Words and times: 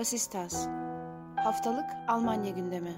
Vasistas 0.00 0.68
Haftalık 1.36 1.84
Almanya 2.08 2.50
gündemi 2.50 2.94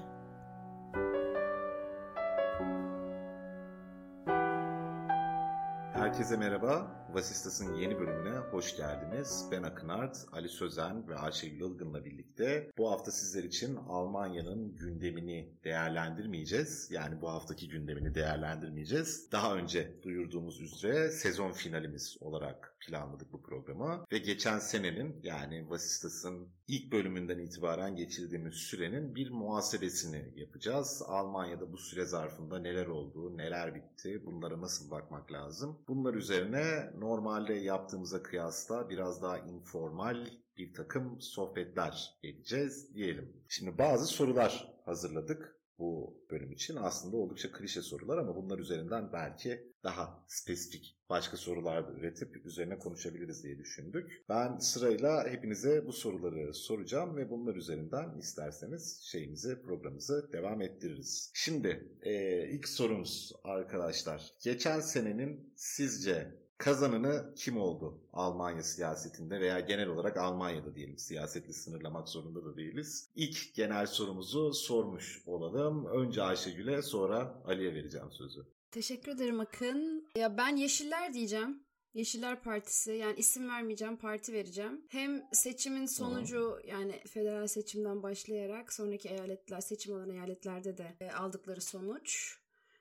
Herkese 5.93 6.37
merhaba. 6.37 6.87
Vasistas'ın 7.13 7.75
yeni 7.75 7.99
bölümüne 7.99 8.37
hoş 8.37 8.77
geldiniz. 8.77 9.47
Ben 9.51 9.63
Akınart, 9.63 10.17
Ali 10.31 10.49
Sözen 10.49 11.07
ve 11.07 11.15
Ayşegül 11.15 11.61
Ilgın'la 11.61 12.05
birlikte 12.05 12.71
bu 12.77 12.91
hafta 12.91 13.11
sizler 13.11 13.43
için 13.43 13.75
Almanya'nın 13.75 14.75
gündemini 14.75 15.53
değerlendirmeyeceğiz. 15.63 16.87
Yani 16.91 17.21
bu 17.21 17.29
haftaki 17.29 17.67
gündemini 17.67 18.15
değerlendirmeyeceğiz. 18.15 19.31
Daha 19.31 19.55
önce 19.55 20.03
duyurduğumuz 20.03 20.61
üzere 20.61 21.11
sezon 21.11 21.51
finalimiz 21.51 22.17
olarak 22.19 22.75
planladık 22.87 23.33
bu 23.33 23.43
programı. 23.43 24.05
Ve 24.11 24.17
geçen 24.17 24.59
senenin 24.59 25.19
yani 25.23 25.69
Vasistas'ın 25.69 26.47
ilk 26.67 26.91
bölümünden 26.91 27.39
itibaren 27.39 27.95
geçirdiğimiz 27.95 28.53
sürenin 28.53 29.15
bir 29.15 29.31
muhasebesini 29.31 30.33
yapacağız. 30.35 31.03
Almanya'da 31.07 31.71
bu 31.71 31.77
süre 31.77 32.05
zarfında 32.05 32.59
neler 32.59 32.87
oldu, 32.87 33.37
neler 33.37 33.75
bitti, 33.75 34.21
bunlara 34.25 34.61
nasıl 34.61 34.91
bakmak 34.91 35.31
lazım. 35.31 35.79
Bunlar 35.87 36.13
üzerine 36.13 36.91
normalde 37.03 37.53
yaptığımıza 37.53 38.23
kıyasla 38.23 38.89
biraz 38.89 39.21
daha 39.21 39.37
informal 39.37 40.27
bir 40.57 40.73
takım 40.73 41.21
sohbetler 41.21 42.19
edeceğiz 42.23 42.95
diyelim. 42.95 43.43
Şimdi 43.47 43.77
bazı 43.77 44.05
sorular 44.05 44.73
hazırladık 44.85 45.59
bu 45.79 46.23
bölüm 46.31 46.51
için. 46.51 46.75
Aslında 46.75 47.17
oldukça 47.17 47.51
klişe 47.51 47.81
sorular 47.81 48.17
ama 48.17 48.35
bunlar 48.35 48.59
üzerinden 48.59 49.13
belki 49.13 49.73
daha 49.83 50.25
spesifik 50.27 50.97
başka 51.09 51.37
sorular 51.37 51.83
üretip 51.97 52.45
üzerine 52.45 52.79
konuşabiliriz 52.79 53.43
diye 53.43 53.57
düşündük. 53.57 54.25
Ben 54.29 54.57
sırayla 54.57 55.27
hepinize 55.29 55.87
bu 55.87 55.93
soruları 55.93 56.53
soracağım 56.53 57.17
ve 57.17 57.29
bunlar 57.29 57.55
üzerinden 57.55 58.17
isterseniz 58.17 59.01
şeyimizi, 59.03 59.61
programımızı 59.61 60.29
devam 60.33 60.61
ettiririz. 60.61 61.31
Şimdi 61.33 61.97
e, 62.01 62.47
ilk 62.49 62.67
sorumuz 62.67 63.33
arkadaşlar. 63.43 64.31
Geçen 64.43 64.79
senenin 64.79 65.53
sizce 65.55 66.42
kazanını 66.57 67.33
kim 67.35 67.57
oldu 67.57 68.01
Almanya 68.13 68.63
siyasetinde 68.63 69.39
veya 69.39 69.59
genel 69.59 69.87
olarak 69.87 70.17
Almanya'da 70.17 70.75
diyelim 70.75 70.97
siyasetle 70.97 71.53
sınırlamak 71.53 72.09
zorunda 72.09 72.45
da 72.45 72.57
değiliz. 72.57 73.09
İlk 73.15 73.53
genel 73.53 73.85
sorumuzu 73.85 74.53
sormuş 74.53 75.23
olalım. 75.25 75.85
Önce 75.85 76.21
Ayşegül'e 76.21 76.81
sonra 76.81 77.41
Ali'ye 77.45 77.73
vereceğim 77.73 78.11
sözü. 78.11 78.45
Teşekkür 78.71 79.11
ederim 79.11 79.39
Akın. 79.39 80.07
Ya 80.15 80.37
ben 80.37 80.55
Yeşiller 80.55 81.13
diyeceğim. 81.13 81.63
Yeşiller 81.93 82.43
Partisi 82.43 82.91
yani 82.91 83.15
isim 83.17 83.49
vermeyeceğim 83.49 83.97
parti 83.97 84.33
vereceğim. 84.33 84.85
Hem 84.89 85.23
seçimin 85.31 85.85
sonucu 85.85 86.59
yani 86.67 86.99
federal 87.07 87.47
seçimden 87.47 88.03
başlayarak 88.03 88.73
sonraki 88.73 89.09
eyaletler 89.09 89.61
seçim 89.61 89.95
olan 89.95 90.09
eyaletlerde 90.09 90.77
de 90.77 90.95
e, 91.01 91.11
aldıkları 91.11 91.61
sonuç 91.61 92.37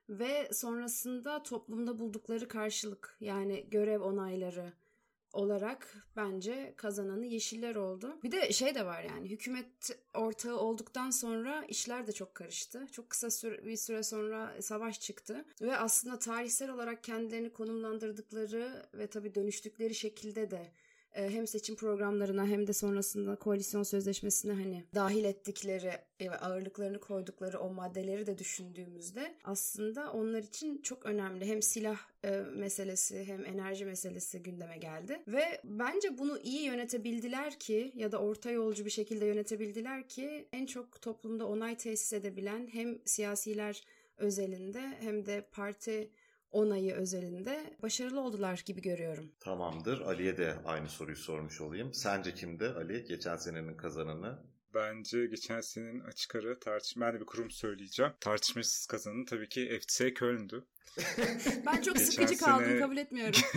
ve 0.08 0.48
sonrasında 0.52 1.42
toplumda 1.42 1.98
buldukları 1.98 2.48
karşılık 2.48 3.16
yani 3.20 3.66
görev 3.70 4.00
onayları 4.00 4.72
olarak 5.32 5.96
bence 6.16 6.74
kazananı 6.76 7.26
yeşiller 7.26 7.76
oldu. 7.76 8.18
Bir 8.22 8.32
de 8.32 8.52
şey 8.52 8.74
de 8.74 8.86
var 8.86 9.02
yani 9.02 9.30
hükümet 9.30 9.90
ortağı 10.14 10.56
olduktan 10.56 11.10
sonra 11.10 11.64
işler 11.68 12.06
de 12.06 12.12
çok 12.12 12.34
karıştı. 12.34 12.86
Çok 12.92 13.10
kısa 13.10 13.30
süre, 13.30 13.64
bir 13.64 13.76
süre 13.76 14.02
sonra 14.02 14.62
savaş 14.62 15.00
çıktı 15.00 15.44
ve 15.60 15.76
aslında 15.76 16.18
tarihsel 16.18 16.70
olarak 16.70 17.04
kendilerini 17.04 17.52
konumlandırdıkları 17.52 18.86
ve 18.94 19.06
tabii 19.06 19.34
dönüştükleri 19.34 19.94
şekilde 19.94 20.50
de 20.50 20.72
hem 21.12 21.46
seçim 21.46 21.76
programlarına 21.76 22.46
hem 22.46 22.66
de 22.66 22.72
sonrasında 22.72 23.36
koalisyon 23.36 23.82
sözleşmesine 23.82 24.52
hani 24.52 24.84
dahil 24.94 25.24
ettikleri 25.24 25.92
ve 26.20 26.38
ağırlıklarını 26.38 27.00
koydukları 27.00 27.58
o 27.58 27.72
maddeleri 27.72 28.26
de 28.26 28.38
düşündüğümüzde 28.38 29.34
aslında 29.44 30.12
onlar 30.12 30.42
için 30.42 30.82
çok 30.82 31.06
önemli. 31.06 31.46
Hem 31.46 31.62
silah 31.62 31.98
e, 32.24 32.30
meselesi 32.36 33.24
hem 33.24 33.46
enerji 33.46 33.84
meselesi 33.84 34.42
gündeme 34.42 34.76
geldi 34.76 35.22
ve 35.28 35.60
bence 35.64 36.18
bunu 36.18 36.38
iyi 36.38 36.62
yönetebildiler 36.62 37.58
ki 37.58 37.92
ya 37.94 38.12
da 38.12 38.18
orta 38.18 38.50
yolcu 38.50 38.84
bir 38.84 38.90
şekilde 38.90 39.26
yönetebildiler 39.26 40.08
ki 40.08 40.48
en 40.52 40.66
çok 40.66 41.02
toplumda 41.02 41.46
onay 41.46 41.76
tesis 41.76 42.12
edebilen 42.12 42.68
hem 42.72 42.98
siyasiler 43.04 43.82
özelinde 44.16 44.80
hem 45.00 45.26
de 45.26 45.46
parti 45.52 46.10
onayı 46.52 46.94
özelinde 46.94 47.76
başarılı 47.82 48.20
oldular 48.20 48.62
gibi 48.66 48.82
görüyorum. 48.82 49.32
Tamamdır. 49.40 50.00
Ali'ye 50.00 50.36
de 50.36 50.54
aynı 50.64 50.88
soruyu 50.88 51.16
sormuş 51.16 51.60
olayım. 51.60 51.94
Sence 51.94 52.34
kimdi 52.34 52.66
Ali 52.66 53.04
geçen 53.04 53.36
senenin 53.36 53.76
kazananı? 53.76 54.38
Bence 54.74 55.26
geçen 55.26 55.60
senenin 55.60 56.00
açık 56.00 56.34
ara 56.34 56.58
tartışma, 56.58 57.06
ben 57.06 57.14
de 57.14 57.20
bir 57.20 57.26
kurum 57.26 57.50
söyleyeceğim. 57.50 58.12
Tartışmasız 58.20 58.86
kazananı 58.86 59.24
tabii 59.24 59.48
ki 59.48 59.80
FC 59.80 60.14
Köln'dü. 60.14 60.66
ben 61.66 61.82
çok 61.82 61.98
sıkıcı 61.98 62.36
sene... 62.36 62.50
kaldım 62.50 62.78
kabul 62.78 62.96
etmiyorum. 62.96 63.40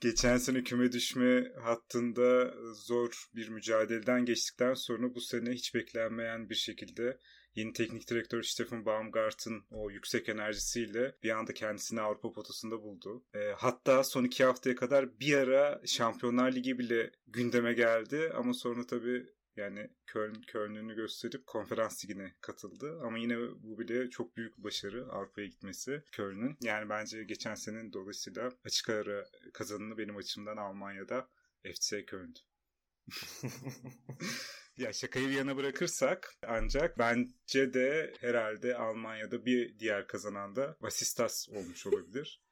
Geçen 0.00 0.36
sene 0.36 0.62
küme 0.62 0.92
düşme 0.92 1.52
hattında 1.62 2.54
zor 2.74 3.28
bir 3.34 3.48
mücadeleden 3.48 4.24
geçtikten 4.24 4.74
sonra 4.74 5.14
bu 5.14 5.20
sene 5.20 5.50
hiç 5.50 5.74
beklenmeyen 5.74 6.50
bir 6.50 6.54
şekilde 6.54 7.18
yeni 7.56 7.72
teknik 7.72 8.10
direktör 8.10 8.42
Stefan 8.42 8.86
Baumgart'ın 8.86 9.64
o 9.70 9.90
yüksek 9.90 10.28
enerjisiyle 10.28 11.14
bir 11.22 11.30
anda 11.30 11.54
kendisini 11.54 12.00
Avrupa 12.00 12.32
potasında 12.32 12.82
buldu. 12.82 13.24
E, 13.34 13.52
hatta 13.56 14.04
son 14.04 14.24
iki 14.24 14.44
haftaya 14.44 14.76
kadar 14.76 15.20
bir 15.20 15.38
ara 15.38 15.80
Şampiyonlar 15.86 16.52
Ligi 16.52 16.78
bile 16.78 17.10
gündeme 17.26 17.72
geldi 17.72 18.32
ama 18.34 18.54
sonra 18.54 18.86
tabii 18.86 19.26
yani 19.56 19.90
Köln 20.06 20.42
Köln'ünü 20.46 20.94
gösterip 20.94 21.46
konferans 21.46 22.04
ligine 22.04 22.34
katıldı. 22.40 23.00
Ama 23.02 23.18
yine 23.18 23.38
bu 23.38 23.78
bile 23.78 24.10
çok 24.10 24.36
büyük 24.36 24.58
başarı 24.58 25.06
Avrupa'ya 25.12 25.46
gitmesi 25.46 26.02
Köln'ün. 26.12 26.56
Yani 26.62 26.88
bence 26.88 27.24
geçen 27.24 27.54
senenin 27.54 27.92
dolayısıyla 27.92 28.52
açık 28.64 28.88
ara 28.88 29.24
kazanını 29.52 29.98
benim 29.98 30.16
açımdan 30.16 30.56
Almanya'da 30.56 31.28
FC 31.74 32.04
Köln'dü. 32.04 32.38
Ya 34.76 34.92
şakayı 34.92 35.28
bir 35.28 35.34
yana 35.34 35.56
bırakırsak 35.56 36.34
ancak 36.46 36.98
bence 36.98 37.74
de 37.74 38.12
herhalde 38.20 38.76
Almanya'da 38.76 39.46
bir 39.46 39.78
diğer 39.78 40.06
kazanan 40.06 40.56
da 40.56 40.76
Vasistas 40.80 41.48
olmuş 41.48 41.86
olabilir. 41.86 42.42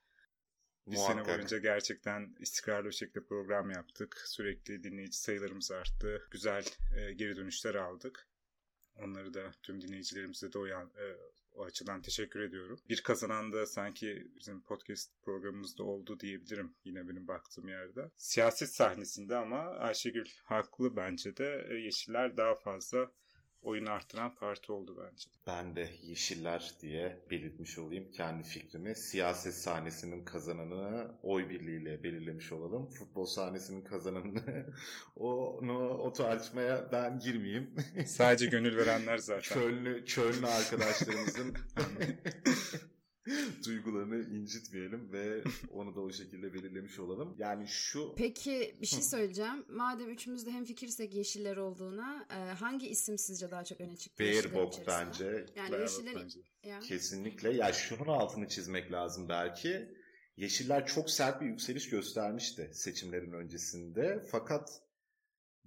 bir 0.87 0.97
sene 0.97 1.25
boyunca 1.25 1.59
gerçekten 1.59 2.35
istikrarlı 2.41 2.89
bir 2.89 2.95
şekilde 2.95 3.25
program 3.25 3.71
yaptık. 3.71 4.23
Sürekli 4.27 4.83
dinleyici 4.85 5.19
sayılarımız 5.19 5.71
arttı. 5.71 6.29
Güzel 6.31 6.65
e, 6.97 7.13
geri 7.13 7.37
dönüşler 7.37 7.75
aldık. 7.75 8.29
Onları 8.97 9.35
da 9.35 9.53
tüm 9.63 9.81
dinleyicilerimize 9.81 10.53
de 10.53 10.59
o, 10.59 10.67
yan, 10.67 10.87
e, 10.87 11.07
o 11.55 11.65
açıdan 11.65 12.03
teşekkür 12.03 12.41
ediyorum. 12.41 12.79
Bir 12.89 13.03
kazanan 13.03 13.53
da 13.53 13.67
sanki 13.67 14.27
bizim 14.37 14.63
podcast 14.63 15.23
programımızda 15.23 15.83
oldu 15.83 16.21
diyebilirim 16.21 16.75
yine 16.85 17.09
benim 17.09 17.29
baktığım 17.29 17.69
yerde. 17.69 18.11
Siyaset 18.17 18.69
sahnesinde 18.69 19.37
ama 19.37 19.61
Ayşegül 19.61 20.29
haklı 20.45 20.97
bence 20.97 21.37
de 21.37 21.67
e, 21.71 21.75
Yeşiller 21.75 22.37
daha 22.37 22.55
fazla 22.55 23.11
oyun 23.65 23.87
arttıran 23.87 24.35
parti 24.35 24.73
oldu 24.73 24.97
bence. 25.05 25.29
Ben 25.47 25.77
de 25.77 25.91
Yeşiller 26.03 26.73
diye 26.83 27.19
belirtmiş 27.31 27.79
olayım 27.79 28.11
kendi 28.13 28.43
fikrimi. 28.43 28.97
Siyaset 28.97 29.55
sahnesinin 29.55 30.25
kazananını 30.25 31.11
oy 31.23 31.49
birliğiyle 31.49 32.03
belirlemiş 32.03 32.53
olalım. 32.53 32.87
Futbol 32.87 33.27
sahnesinin 33.27 33.85
kazananını 33.85 34.67
onu 35.17 35.89
o 35.89 36.13
tartışmaya 36.13 36.93
ben 36.93 37.19
girmeyeyim. 37.19 37.71
Sadece 38.07 38.47
gönül 38.55 38.77
verenler 38.77 39.19
zaten. 39.19 39.41
Çöllü, 39.55 40.07
çöllü 40.07 40.47
arkadaşlarımızın 40.47 41.55
duygularını 43.67 44.37
incitmeyelim 44.37 45.13
ve 45.13 45.45
onu 45.73 45.95
da 45.95 46.01
o 46.01 46.13
şekilde 46.13 46.55
belirlemiş 46.55 46.99
olalım. 46.99 47.35
Yani 47.39 47.69
şu... 47.69 48.15
Peki 48.17 48.77
bir 48.81 48.87
şey 48.87 49.03
söyleyeceğim. 49.03 49.65
Madem 49.69 50.11
üçümüz 50.11 50.47
de 50.47 50.51
hemfikirsek 50.51 51.15
yeşiller 51.15 51.57
olduğuna 51.57 52.27
e, 52.31 52.35
hangi 52.35 52.89
isim 52.89 53.19
sizce 53.19 53.51
daha 53.51 53.65
çok 53.65 53.81
öne 53.81 53.97
çıktı? 53.97 54.25
Baerbock 54.25 54.87
bence. 54.87 55.47
Yani 55.57 55.73
Baerbock 55.73 55.81
yeşillerin... 55.81 56.23
bence. 56.23 56.41
Ya. 56.65 56.81
Kesinlikle. 56.81 57.53
Ya 57.53 57.73
şunun 57.73 58.09
altını 58.09 58.49
çizmek 58.49 58.93
lazım 58.93 59.29
belki. 59.29 59.89
Yeşiller 60.37 60.87
çok 60.87 61.11
sert 61.11 61.41
bir 61.41 61.47
yükseliş 61.47 61.91
göstermişti 61.91 62.71
seçimlerin 62.73 63.33
öncesinde. 63.33 64.23
Fakat 64.31 64.84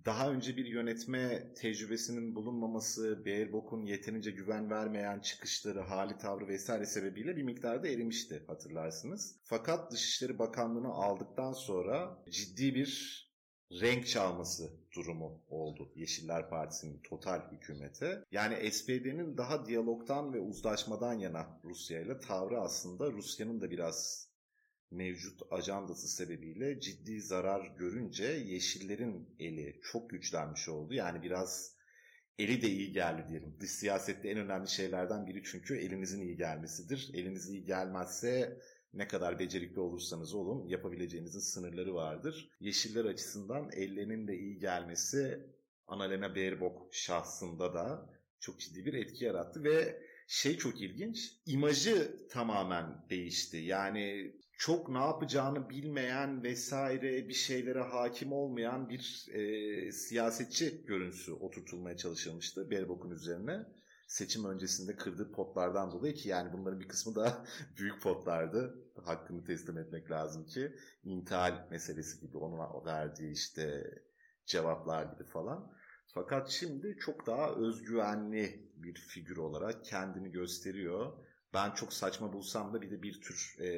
daha 0.08 0.32
önce 0.32 0.58
bir 0.58 0.66
yönetme 0.66 1.54
tecrübesinin 1.54 2.36
bulunmaması, 2.36 3.26
Baerbock'un 3.26 3.86
yeterince 3.86 4.32
güven 4.32 4.70
vermeyen 4.70 5.20
çıkışları, 5.20 5.80
hali 5.80 6.18
tavrı 6.18 6.48
vesaire 6.48 6.86
sebebiyle 6.86 7.36
bir 7.36 7.44
miktarda 7.44 7.88
erimişti 7.88 8.44
hatırlarsınız. 8.48 9.40
Fakat 9.44 9.92
Dışişleri 9.92 10.40
Bakanlığı'nı 10.40 10.94
aldıktan 10.94 11.54
sonra 11.54 12.24
ciddi 12.30 12.76
bir 12.76 13.24
renk 13.72 14.08
çalması 14.08 14.72
durumu 14.96 15.44
oldu 15.48 15.92
Yeşiller 15.96 16.50
Partisi'nin 16.50 17.00
total 17.00 17.52
hükümete. 17.52 18.24
Yani 18.32 18.72
SPD'nin 18.72 19.38
daha 19.38 19.66
diyalogtan 19.66 20.34
ve 20.34 20.40
uzlaşmadan 20.40 21.14
yana 21.14 21.60
Rusya 21.64 22.02
ile 22.02 22.20
tavrı 22.20 22.62
aslında 22.62 23.12
Rusya'nın 23.12 23.62
da 23.62 23.72
biraz 23.72 24.27
mevcut 24.92 25.42
ajandası 25.52 26.08
sebebiyle 26.08 26.80
ciddi 26.80 27.22
zarar 27.22 27.76
görünce 27.78 28.26
Yeşillerin 28.26 29.36
eli 29.40 29.80
çok 29.84 30.10
güçlenmiş 30.10 30.70
oldu. 30.70 30.94
Yani 30.94 31.24
biraz 31.24 31.78
eli 32.40 32.62
de 32.62 32.70
iyi 32.70 32.92
geldi 32.92 33.26
diyelim. 33.30 33.58
Dış 33.60 33.72
siyasette 33.72 34.30
en 34.30 34.38
önemli 34.38 34.70
şeylerden 34.70 35.28
biri 35.28 35.44
çünkü 35.44 35.78
elinizin 35.78 36.22
iyi 36.22 36.38
gelmesidir. 36.38 37.12
Eliniz 37.14 37.50
iyi 37.50 37.64
gelmezse 37.66 38.58
ne 38.94 39.08
kadar 39.08 39.40
becerikli 39.40 39.80
olursanız 39.80 40.34
olun 40.34 40.68
yapabileceğinizin 40.68 41.40
sınırları 41.40 41.94
vardır. 41.94 42.50
Yeşiller 42.60 43.06
açısından 43.06 43.70
ellerinin 43.72 44.28
de 44.28 44.38
iyi 44.38 44.60
gelmesi 44.60 45.40
Annalena 45.88 46.36
Baerbock 46.36 46.94
şahsında 46.94 47.74
da 47.74 48.10
çok 48.40 48.60
ciddi 48.60 48.86
bir 48.86 48.94
etki 48.94 49.26
yarattı 49.26 49.64
ve 49.64 50.02
şey 50.28 50.58
çok 50.58 50.82
ilginç 50.82 51.32
imajı 51.46 52.28
tamamen 52.30 53.06
değişti. 53.10 53.58
Yani 53.58 54.36
çok 54.58 54.90
ne 54.90 54.98
yapacağını 54.98 55.70
bilmeyen 55.70 56.44
vesaire 56.44 57.30
bir 57.30 57.34
şeylere 57.34 57.82
hakim 57.82 58.32
olmayan 58.32 58.90
bir 58.90 59.26
e, 59.34 59.92
siyasetçi 59.92 60.86
görüntüsü 60.86 61.32
oturtulmaya 61.32 61.98
çalışılmıştı 61.98 62.72
Baerbock'un 62.72 63.12
üzerine 63.12 63.66
seçim 64.08 64.46
öncesinde 64.46 64.96
kırdığı 64.96 65.32
potlardan 65.32 65.92
dolayı 65.92 66.14
ki 66.14 66.30
yani 66.30 66.54
bunların 66.54 66.80
bir 66.80 66.88
kısmı 66.88 67.16
da 67.16 67.46
büyük 67.78 68.02
potlardı. 68.02 68.84
Hakkını 69.06 69.44
teslim 69.44 69.78
etmek 69.78 70.12
lazım 70.12 70.46
ki 70.46 70.76
intihal 71.04 71.68
meselesi 71.72 72.20
gibi 72.20 72.38
ona 72.38 72.86
verdiği 72.86 73.32
işte 73.32 73.92
cevaplar 74.46 75.04
gibi 75.04 75.24
falan. 75.24 75.72
Fakat 76.14 76.50
şimdi 76.50 76.98
çok 77.00 77.28
daha 77.28 77.56
özgüvenli 77.56 78.72
bir 78.76 78.94
figür 78.94 79.38
olarak 79.38 79.86
kendini 79.86 80.32
gösteriyor. 80.32 81.18
Ben 81.54 81.72
çok 81.72 81.94
saçma 81.94 82.34
bulsam 82.34 82.74
da 82.74 82.82
bir 82.82 82.92
de 82.92 83.02
bir 83.02 83.22
tür 83.22 83.56
e, 83.60 83.70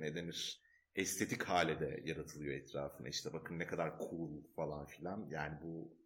ne 0.00 0.14
denir 0.14 0.62
estetik 0.94 1.42
hale 1.42 1.80
de 1.80 2.02
yaratılıyor 2.04 2.54
etrafına. 2.54 3.08
İşte 3.08 3.32
bakın 3.32 3.58
ne 3.58 3.66
kadar 3.66 3.98
cool 3.98 4.42
falan 4.56 4.86
filan. 4.86 5.28
Yani 5.30 5.58
bu 5.62 5.98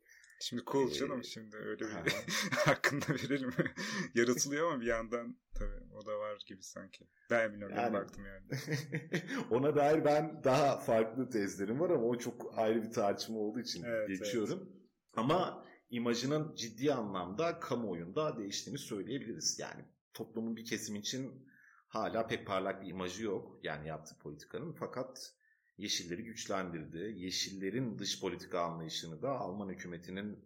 Şimdi 0.42 0.62
cool 0.66 0.90
ee, 0.90 0.92
canım 0.92 1.24
şimdi 1.24 1.56
öyle 1.56 1.80
bir 1.80 2.12
hakkında 2.56 3.06
verelim. 3.08 3.54
Yaratılıyor 4.14 4.72
ama 4.72 4.80
bir 4.80 4.86
yandan 4.86 5.36
tabii 5.54 5.94
o 5.94 6.06
da 6.06 6.18
var 6.18 6.42
gibi 6.46 6.62
sanki. 6.62 7.08
Ben 7.30 7.52
bilmiyorum 7.52 7.76
yani, 7.76 7.92
baktım 7.92 8.24
yani. 8.26 8.60
ona 9.50 9.76
dair 9.76 10.04
ben 10.04 10.44
daha 10.44 10.78
farklı 10.78 11.30
tezlerim 11.30 11.80
var 11.80 11.90
ama 11.90 12.04
o 12.04 12.18
çok 12.18 12.58
ayrı 12.58 12.82
bir 12.82 12.90
tartışma 12.90 13.38
olduğu 13.38 13.60
için 13.60 13.84
evet, 13.84 14.08
geçiyorum. 14.08 14.58
Evet. 14.62 14.82
Ama 15.16 15.66
imajının 15.90 16.54
ciddi 16.54 16.94
anlamda 16.94 17.60
kamuoyunda 17.60 18.38
değiştiğini 18.38 18.78
söyleyebiliriz. 18.78 19.58
Yani 19.58 19.84
toplumun 20.14 20.56
bir 20.56 20.64
kesim 20.64 20.96
için 20.96 21.48
hala 21.88 22.26
pek 22.26 22.46
parlak 22.46 22.82
bir 22.82 22.88
imajı 22.88 23.24
yok. 23.24 23.60
Yani 23.62 23.88
yaptığı 23.88 24.18
politikanın 24.18 24.72
fakat 24.72 25.34
Yeşilleri 25.78 26.24
güçlendirdi. 26.24 27.14
Yeşillerin 27.16 27.98
dış 27.98 28.20
politika 28.20 28.60
anlayışını 28.60 29.22
da 29.22 29.30
Alman 29.30 29.68
hükümetinin 29.68 30.44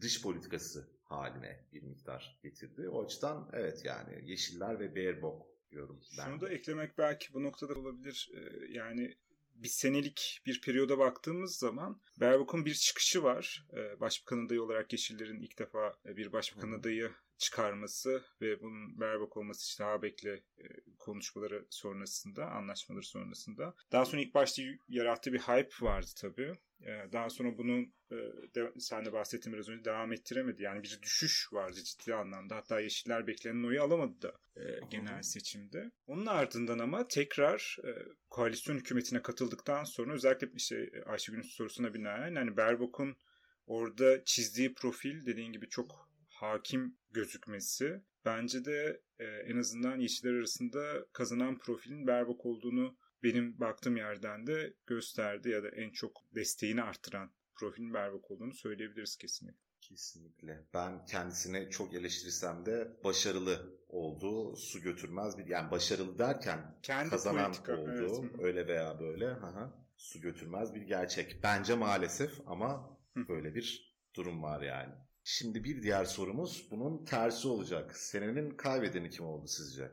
dış 0.00 0.22
politikası 0.22 0.88
haline 1.04 1.66
bir 1.72 1.82
miktar 1.82 2.38
getirdi. 2.42 2.88
O 2.88 3.04
açıdan 3.04 3.50
evet 3.52 3.84
yani 3.84 4.30
Yeşiller 4.30 4.80
ve 4.80 4.96
Baerbock 4.96 5.46
diyorum 5.70 6.00
ben. 6.18 6.24
Şunu 6.24 6.40
da 6.40 6.48
eklemek 6.48 6.98
belki 6.98 7.34
bu 7.34 7.42
noktada 7.42 7.74
olabilir. 7.74 8.30
Ee, 8.34 8.72
yani 8.72 9.14
bir 9.54 9.68
senelik 9.68 10.40
bir 10.46 10.60
periyoda 10.60 10.98
baktığımız 10.98 11.56
zaman 11.56 12.00
Baerbock'un 12.16 12.64
bir 12.64 12.74
çıkışı 12.74 13.22
var. 13.22 13.66
Ee, 13.72 14.00
başbakan 14.00 14.46
adayı 14.46 14.62
olarak 14.62 14.92
Yeşillerin 14.92 15.40
ilk 15.40 15.58
defa 15.58 15.94
bir 16.04 16.32
başbakan 16.32 16.72
adayı 16.72 17.10
çıkarması 17.38 18.24
ve 18.40 18.60
bunun 18.60 19.00
Baerbock 19.00 19.36
olması 19.36 19.66
işte 19.66 19.84
Habeck'le 19.84 20.24
e, 20.24 20.64
konuşmaları 20.98 21.66
sonrasında, 21.70 22.50
anlaşmaları 22.50 23.04
sonrasında. 23.04 23.74
Daha 23.92 24.04
sonra 24.04 24.22
ilk 24.22 24.34
başta 24.34 24.62
yarattığı 24.88 25.32
bir 25.32 25.38
hype 25.38 25.86
vardı 25.86 26.10
tabii. 26.16 26.54
E, 26.84 27.12
daha 27.12 27.30
sonra 27.30 27.58
bunun 27.58 27.82
e, 28.10 28.16
de, 28.54 28.72
sen 28.78 29.04
de 29.04 29.12
bahsettin 29.12 29.52
biraz 29.52 29.68
önce 29.68 29.84
devam 29.84 30.12
ettiremedi. 30.12 30.62
Yani 30.62 30.82
bir 30.82 30.98
düşüş 31.02 31.52
vardı 31.52 31.80
ciddi 31.84 32.14
anlamda. 32.14 32.56
Hatta 32.56 32.80
Yeşiller 32.80 33.26
beklenen 33.26 33.64
oyu 33.64 33.82
alamadı 33.82 34.22
da 34.22 34.32
genel 34.90 35.22
seçimde. 35.22 35.90
Onun 36.06 36.26
ardından 36.26 36.78
ama 36.78 37.08
tekrar 37.08 37.76
koalisyon 38.30 38.76
hükümetine 38.76 39.22
katıldıktan 39.22 39.84
sonra 39.84 40.14
özellikle 40.14 40.48
işte 40.56 40.90
Ayşegül'ün 41.06 41.42
sorusuna 41.42 41.94
binaen 41.94 42.34
hani 42.34 42.56
Baerbock'un 42.56 43.16
orada 43.66 44.24
çizdiği 44.24 44.74
profil 44.74 45.26
dediğin 45.26 45.52
gibi 45.52 45.68
çok 45.68 46.08
hakim 46.28 46.96
gözükmesi 47.10 48.00
bence 48.24 48.64
de 48.64 49.00
e, 49.18 49.24
en 49.24 49.56
azından 49.56 49.98
Yeşiller 49.98 50.34
arasında 50.34 51.06
kazanan 51.12 51.58
profilin 51.58 52.06
Berbok 52.06 52.46
olduğunu 52.46 52.96
benim 53.24 53.60
baktığım 53.60 53.96
yerden 53.96 54.46
de 54.46 54.74
gösterdi 54.86 55.48
ya 55.48 55.62
da 55.62 55.68
en 55.68 55.90
çok 55.90 56.22
desteğini 56.34 56.82
arttıran 56.82 57.30
profilin 57.54 57.94
Berbok 57.94 58.30
olduğunu 58.30 58.54
söyleyebiliriz 58.54 59.16
kesinlikle. 59.16 59.64
Kesinlikle. 59.80 60.64
Ben 60.74 61.04
kendisine 61.06 61.70
çok 61.70 61.94
eleştirsem 61.94 62.66
de 62.66 62.96
başarılı 63.04 63.78
oldu. 63.88 64.56
Su 64.56 64.80
götürmez 64.80 65.38
bir 65.38 65.46
yani 65.46 65.70
başarılı 65.70 66.18
derken 66.18 66.78
Kendi 66.82 67.10
kazanan 67.10 67.52
politika, 67.52 67.76
oldu. 67.76 68.30
Evet. 68.30 68.44
Öyle 68.44 68.66
veya 68.66 69.00
böyle. 69.00 69.30
Aha. 69.30 69.86
Su 69.96 70.20
götürmez 70.20 70.74
bir 70.74 70.82
gerçek. 70.82 71.42
Bence 71.42 71.74
maalesef 71.74 72.40
ama 72.46 72.98
böyle 73.16 73.54
bir 73.54 73.96
durum 74.14 74.42
var 74.42 74.62
yani. 74.62 74.94
Şimdi 75.24 75.64
bir 75.64 75.82
diğer 75.82 76.04
sorumuz 76.04 76.68
bunun 76.70 77.04
tersi 77.04 77.48
olacak. 77.48 77.96
Senenin 77.96 78.50
kaybedeni 78.50 79.10
kim 79.10 79.24
oldu 79.26 79.46
sizce? 79.46 79.90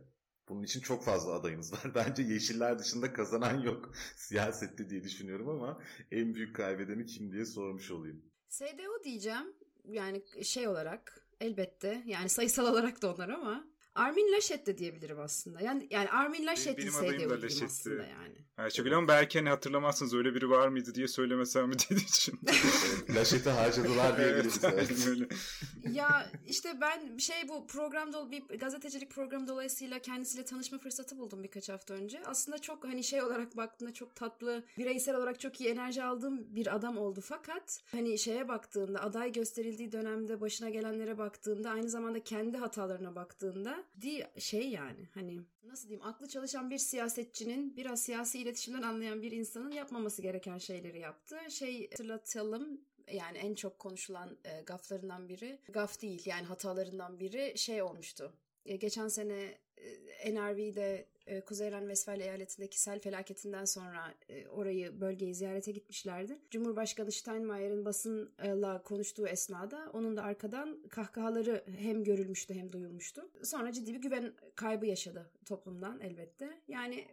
Bunun 0.51 0.63
için 0.63 0.81
çok 0.81 1.03
fazla 1.03 1.33
adayımız 1.33 1.73
var. 1.73 1.91
Bence 1.95 2.23
yeşiller 2.23 2.79
dışında 2.79 3.13
kazanan 3.13 3.61
yok 3.61 3.91
siyasette 4.15 4.89
diye 4.89 5.03
düşünüyorum 5.03 5.49
ama 5.49 5.79
en 6.11 6.35
büyük 6.35 6.55
kaybedeni 6.55 7.05
kim 7.05 7.31
diye 7.31 7.45
sormuş 7.45 7.91
olayım. 7.91 8.21
SDO 8.49 9.03
diyeceğim. 9.03 9.53
Yani 9.85 10.23
şey 10.43 10.67
olarak 10.67 11.27
elbette 11.39 12.03
yani 12.05 12.29
sayısal 12.29 12.65
olarak 12.73 13.01
da 13.01 13.13
onlar 13.13 13.29
ama 13.29 13.67
Armin 13.95 14.31
Laschet 14.33 14.67
de 14.67 14.77
diyebilirim 14.77 15.19
aslında. 15.19 15.61
Yani 15.61 15.87
yani 15.89 16.09
Armin 16.09 16.47
Laschet'in 16.47 16.89
sevdiği 16.89 17.29
da 17.29 17.33
Laschet'ti. 17.33 17.65
aslında 17.65 18.03
yani. 18.03 18.35
Ayşegül 18.57 18.97
ama 18.97 19.07
belki 19.07 19.39
hani 19.39 19.49
hatırlamazsınız 19.49 20.13
öyle 20.13 20.35
biri 20.35 20.49
var 20.49 20.67
mıydı 20.67 20.95
diye 20.95 21.07
söylemesem 21.07 21.67
mi 21.67 21.75
diye 21.79 21.99
için. 21.99 22.39
Laschet'i 23.15 23.49
harcadılar 23.49 24.17
diyebiliriz. 24.17 24.63
evet, 24.63 25.31
ya 25.91 26.31
işte 26.45 26.81
ben 26.81 27.17
şey 27.17 27.47
bu 27.49 27.67
programda 27.67 28.31
bir 28.31 28.43
gazetecilik 28.59 29.11
programı 29.11 29.47
dolayısıyla 29.47 29.99
kendisiyle 29.99 30.45
tanışma 30.45 30.77
fırsatı 30.77 31.17
buldum 31.17 31.43
birkaç 31.43 31.69
hafta 31.69 31.93
önce. 31.93 32.21
Aslında 32.25 32.57
çok 32.57 32.83
hani 32.83 33.03
şey 33.03 33.21
olarak 33.21 33.57
baktığında 33.57 33.93
çok 33.93 34.15
tatlı, 34.15 34.63
bireysel 34.77 35.15
olarak 35.15 35.39
çok 35.39 35.61
iyi 35.61 35.69
enerji 35.69 36.03
aldığım 36.03 36.55
bir 36.55 36.75
adam 36.75 36.97
oldu 36.97 37.21
fakat 37.23 37.79
hani 37.91 38.19
şeye 38.19 38.47
baktığında 38.47 39.01
aday 39.01 39.31
gösterildiği 39.31 39.91
dönemde 39.91 40.41
başına 40.41 40.69
gelenlere 40.69 41.17
baktığında 41.17 41.69
aynı 41.69 41.89
zamanda 41.89 42.23
kendi 42.23 42.57
hatalarına 42.57 43.15
baktığında 43.15 43.80
di 44.01 44.27
şey 44.37 44.69
yani 44.69 45.09
hani 45.13 45.41
nasıl 45.63 45.89
diyeyim 45.89 46.07
aklı 46.07 46.27
çalışan 46.27 46.69
bir 46.69 46.77
siyasetçinin 46.77 47.77
biraz 47.77 48.01
siyasi 48.01 48.39
iletişimden 48.39 48.81
anlayan 48.81 49.21
bir 49.21 49.31
insanın 49.31 49.71
yapmaması 49.71 50.21
gereken 50.21 50.57
şeyleri 50.57 50.99
yaptı. 50.99 51.37
Şey 51.49 51.89
hatırlatalım 51.89 52.81
yani 53.13 53.37
en 53.37 53.55
çok 53.55 53.79
konuşulan 53.79 54.37
e, 54.45 54.61
gaflarından 54.61 55.29
biri 55.29 55.59
gaf 55.69 56.01
değil 56.01 56.21
yani 56.25 56.45
hatalarından 56.45 57.19
biri 57.19 57.57
şey 57.57 57.81
olmuştu. 57.81 58.33
E, 58.65 58.75
geçen 58.75 59.07
sene 59.07 59.57
NRV'de 60.25 61.05
e, 61.25 61.41
Kuzey 61.41 61.71
Ren-Vesfalya 61.71 62.25
eyaletindeki 62.25 62.81
sel 62.81 62.99
felaketinden 62.99 63.65
sonra 63.65 64.13
e, 64.29 64.47
orayı 64.47 65.01
bölgeyi 65.01 65.35
ziyarete 65.35 65.71
gitmişlerdi. 65.71 66.39
Cumhurbaşkanı 66.51 67.11
Steinmeier'in 67.11 67.85
basınla 67.85 68.83
konuştuğu 68.83 69.27
esnada 69.27 69.89
onun 69.93 70.17
da 70.17 70.23
arkadan 70.23 70.83
kahkahaları 70.89 71.63
hem 71.77 72.03
görülmüştü 72.03 72.53
hem 72.53 72.71
duyulmuştu. 72.71 73.29
Sonra 73.43 73.71
ciddi 73.71 73.93
bir 73.93 74.01
güven 74.01 74.33
kaybı 74.55 74.85
yaşadı 74.85 75.31
toplumdan 75.45 75.99
elbette. 75.99 76.61
Yani 76.67 77.07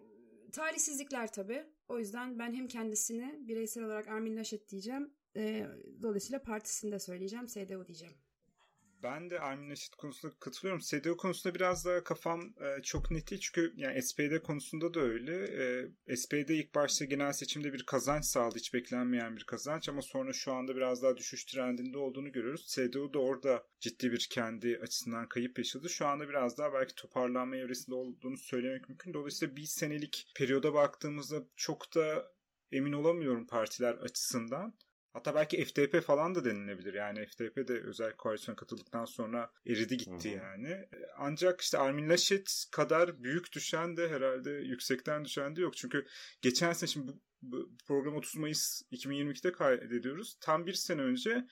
talihsizlikler 0.52 1.32
tabii. 1.32 1.64
O 1.88 1.98
yüzden 1.98 2.38
ben 2.38 2.54
hem 2.54 2.68
kendisini 2.68 3.48
bireysel 3.48 3.84
olarak 3.84 4.08
Armin 4.08 4.37
Laschet 4.37 4.68
diyeceğim. 4.68 5.10
E, 5.37 5.66
dolayısıyla 6.02 6.42
partisini 6.42 6.92
de 6.92 6.98
söyleyeceğim. 6.98 7.46
CDU 7.46 7.87
diyeceğim. 7.87 8.14
Ben 9.02 9.31
de 9.31 9.40
Armin 9.40 9.71
Laschet 9.71 9.95
konusunda 9.95 10.35
katılıyorum. 10.40 10.83
CDU 10.85 11.17
konusunda 11.17 11.55
biraz 11.55 11.85
daha 11.85 12.05
kafam 12.05 12.40
e, 12.40 12.83
çok 12.83 13.11
net 13.11 13.31
değil. 13.31 13.40
Çünkü 13.40 13.73
yani 13.76 14.02
SPD 14.02 14.38
konusunda 14.43 14.95
da 14.95 15.00
öyle. 15.00 15.35
E, 16.09 16.17
SPD 16.17 16.49
ilk 16.49 16.75
başta 16.75 17.05
genel 17.05 17.33
seçimde 17.33 17.73
bir 17.73 17.87
kazanç 17.87 18.25
sağladı. 18.25 18.59
Hiç 18.59 18.75
beklenmeyen 18.75 19.37
bir 19.37 19.45
kazanç 19.45 19.88
ama 19.88 20.02
sonra 20.02 20.33
şu 20.33 20.52
anda 20.52 20.76
biraz 20.76 21.02
daha 21.02 21.17
düşüş 21.17 21.45
trendinde 21.45 21.99
olduğunu 21.99 22.33
görüyoruz. 22.33 22.67
CDU 22.67 23.14
da 23.14 23.19
orada 23.19 23.67
ciddi 23.81 24.12
bir 24.12 24.28
kendi 24.31 24.78
açısından 24.83 25.28
kayıp 25.28 25.59
yaşadı. 25.59 25.88
Şu 25.88 26.07
anda 26.07 26.28
biraz 26.28 26.59
daha 26.59 26.73
belki 26.73 26.95
toparlanma 26.95 27.57
evresinde 27.57 27.95
olduğunu 27.95 28.37
söylemek 28.37 28.88
mümkün. 28.88 29.14
Dolayısıyla 29.14 29.57
bir 29.57 29.67
senelik 29.67 30.33
periyoda 30.37 30.75
baktığımızda 30.75 31.45
çok 31.57 31.95
da 31.95 32.33
emin 32.73 32.93
olamıyorum 32.93 33.47
partiler 33.47 33.95
açısından. 33.95 34.75
Hatta 35.12 35.35
belki 35.35 35.65
FDP 35.65 36.00
falan 36.00 36.35
da 36.35 36.45
denilebilir. 36.45 36.95
Yani 36.95 37.27
FDP 37.27 37.69
de 37.69 37.81
özel 37.81 38.17
koalisyona 38.17 38.57
katıldıktan 38.57 39.05
sonra 39.05 39.50
eridi 39.67 39.97
gitti 39.97 40.31
Hı-hı. 40.31 40.45
yani. 40.45 40.88
Ancak 41.19 41.61
işte 41.61 41.79
Armin 41.79 42.09
Laschet 42.09 42.65
kadar 42.73 43.23
büyük 43.23 43.53
düşen 43.53 43.97
de 43.97 44.09
herhalde 44.09 44.50
yüksekten 44.50 45.25
düşen 45.25 45.57
de 45.57 45.61
yok. 45.61 45.77
Çünkü 45.77 46.07
geçen 46.43 46.73
sene 46.73 46.91
şimdi 46.91 47.12
bu, 47.12 47.21
bu 47.43 47.77
program 47.87 48.15
30 48.15 48.37
Mayıs 48.37 48.83
2022'de 48.93 49.53
kaydediyoruz. 49.53 50.37
Tam 50.41 50.67
bir 50.67 50.75
sene 50.75 51.03
önce 51.03 51.47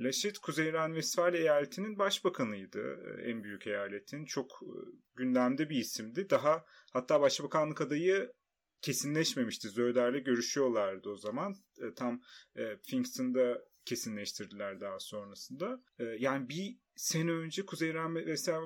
Laschet 0.00 0.38
Kuzey 0.38 0.72
Ren-Vesfalya 0.72 1.40
eyaletinin 1.40 1.98
başbakanıydı. 1.98 2.96
En 3.22 3.44
büyük 3.44 3.66
eyaletin. 3.66 4.24
Çok 4.24 4.60
e, 4.62 4.72
gündemde 5.14 5.70
bir 5.70 5.76
isimdi. 5.76 6.30
Daha 6.30 6.64
hatta 6.92 7.20
başbakanlık 7.20 7.80
adayı 7.80 8.32
kesinleşmemişti. 8.82 9.68
Zöder'le 9.68 10.18
görüşüyorlardı 10.24 11.08
o 11.08 11.16
zaman. 11.16 11.54
E, 11.78 11.94
tam 11.94 12.20
e, 12.56 12.76
Pfingst'ında 12.76 13.64
kesinleştirdiler 13.84 14.80
daha 14.80 15.00
sonrasında. 15.00 15.82
E, 15.98 16.04
yani 16.04 16.48
bir 16.48 16.76
sene 16.96 17.30
önce 17.30 17.66
Kuzey 17.66 17.94
Vesel 17.94 18.60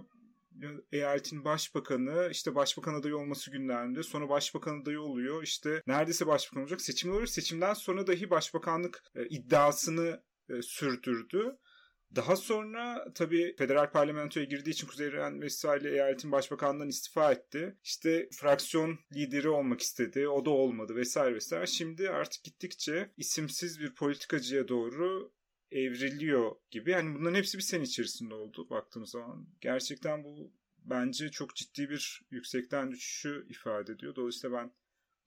eyaletin 0.92 1.44
başbakanı 1.44 2.28
işte 2.30 2.54
başbakan 2.54 2.94
adayı 2.94 3.16
olması 3.16 3.50
gündemde 3.50 4.02
sonra 4.02 4.28
başbakan 4.28 4.80
adayı 4.82 5.00
oluyor 5.00 5.42
işte 5.42 5.82
neredeyse 5.86 6.26
başbakan 6.26 6.62
olacak 6.62 6.80
seçim 6.80 7.10
oluyor 7.12 7.26
seçimden 7.26 7.74
sonra 7.74 8.06
dahi 8.06 8.30
başbakanlık 8.30 9.04
e, 9.14 9.26
iddiasını 9.28 10.22
e, 10.48 10.62
sürdürdü 10.62 11.58
daha 12.16 12.36
sonra 12.36 13.12
tabii 13.14 13.54
federal 13.58 13.90
parlamentoya 13.90 14.46
girdiği 14.46 14.70
için 14.70 14.86
Kuzey 14.86 15.12
Ren-Vesfalya 15.12 15.90
eyaletin 15.90 16.32
başbakanından 16.32 16.88
istifa 16.88 17.32
etti. 17.32 17.76
İşte 17.84 18.28
fraksiyon 18.32 18.98
lideri 19.16 19.48
olmak 19.48 19.80
istedi. 19.80 20.28
O 20.28 20.44
da 20.44 20.50
olmadı 20.50 20.96
vesaire 20.96 21.34
vesaire. 21.34 21.66
Şimdi 21.66 22.10
artık 22.10 22.44
gittikçe 22.44 23.12
isimsiz 23.16 23.80
bir 23.80 23.94
politikacıya 23.94 24.68
doğru 24.68 25.32
evriliyor 25.70 26.56
gibi. 26.70 26.90
Yani 26.90 27.18
bunların 27.18 27.34
hepsi 27.38 27.58
bir 27.58 27.62
sene 27.62 27.82
içerisinde 27.82 28.34
oldu 28.34 28.70
baktığımız 28.70 29.10
zaman. 29.10 29.46
Gerçekten 29.60 30.24
bu 30.24 30.52
bence 30.78 31.30
çok 31.30 31.56
ciddi 31.56 31.90
bir 31.90 32.22
yüksekten 32.30 32.90
düşüşü 32.90 33.46
ifade 33.50 33.92
ediyor. 33.92 34.14
Dolayısıyla 34.14 34.58
ben 34.58 34.72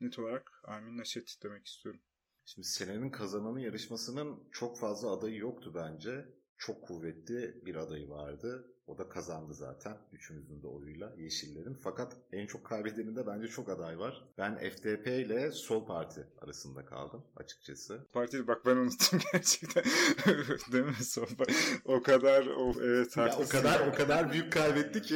net 0.02 0.20
olarak 0.20 0.62
Armin 0.64 0.98
Naşet 0.98 1.38
demek 1.44 1.68
istiyorum. 1.68 2.02
Şimdi 2.46 2.68
senenin 2.68 3.10
kazananı 3.10 3.62
yarışmasının 3.62 4.50
çok 4.52 4.80
fazla 4.80 5.12
adayı 5.12 5.38
yoktu 5.38 5.72
bence 5.76 6.26
çok 6.58 6.82
kuvvetli 6.82 7.66
bir 7.66 7.76
adayı 7.76 8.10
vardı. 8.10 8.75
O 8.88 8.98
da 8.98 9.10
kazandı 9.10 9.54
zaten 9.54 9.98
üçümüzün 10.14 10.64
de 10.64 10.68
oyuyla 10.68 11.14
Yeşillerin. 11.18 11.78
Fakat 11.84 12.18
en 12.32 12.48
çok 12.48 12.66
kaybedeninde 12.66 13.28
bence 13.28 13.48
çok 13.48 13.70
aday 13.70 14.00
var. 14.00 14.26
Ben 14.38 14.58
FDP 14.58 15.08
ile 15.08 15.52
Sol 15.52 15.86
Parti 15.86 16.28
arasında 16.42 16.86
kaldım 16.86 17.24
açıkçası. 17.36 18.08
Parti 18.14 18.48
bak 18.48 18.66
ben 18.66 18.76
unuttum 18.76 19.20
gerçekten. 19.34 19.84
Değil 20.72 20.86
mi 20.86 21.04
Sol 21.04 21.28
Parti? 21.38 21.54
O 21.86 22.02
kadar 22.02 22.46
o 22.46 22.74
evet 22.82 23.18
ya 23.18 23.38
o 23.40 23.48
kadar 23.48 23.88
o 23.88 23.94
kadar 23.96 24.32
büyük 24.32 24.54
kaybetti 24.54 25.02
ki 25.02 25.16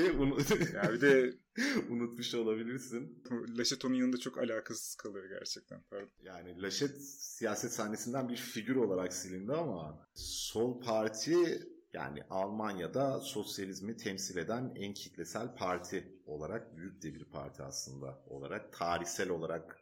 ya 0.74 0.94
bir 0.94 1.02
de 1.02 1.34
unutmuş 1.90 2.36
olabilirsin. 2.36 3.24
Laşet 3.58 3.86
onun 3.86 3.96
yanında 3.96 4.18
çok 4.18 4.38
alakasız 4.38 4.96
kalıyor 4.96 5.30
gerçekten. 5.30 5.82
Pardon. 5.90 6.10
Yani 6.22 6.62
Laşet 6.62 7.02
siyaset 7.02 7.72
sahnesinden 7.72 8.30
bir 8.30 8.36
figür 8.36 8.76
olarak 8.76 9.14
silindi 9.14 9.54
ama 9.54 10.08
Sol 10.14 10.82
Parti 10.82 11.60
yani 11.94 12.24
Almanya'da 12.30 13.20
sosyalizmi 13.20 13.98
temsil 13.98 14.38
eden 14.38 14.74
en 14.76 14.94
kitlesel 14.94 15.56
parti 15.56 16.22
olarak 16.26 16.78
büyük 16.78 17.04
de 17.04 17.14
bir 17.14 17.26
parti 17.26 17.64
aslında 17.64 18.24
olarak 18.28 18.74
tarihsel 18.74 19.30
olarak 19.30 19.80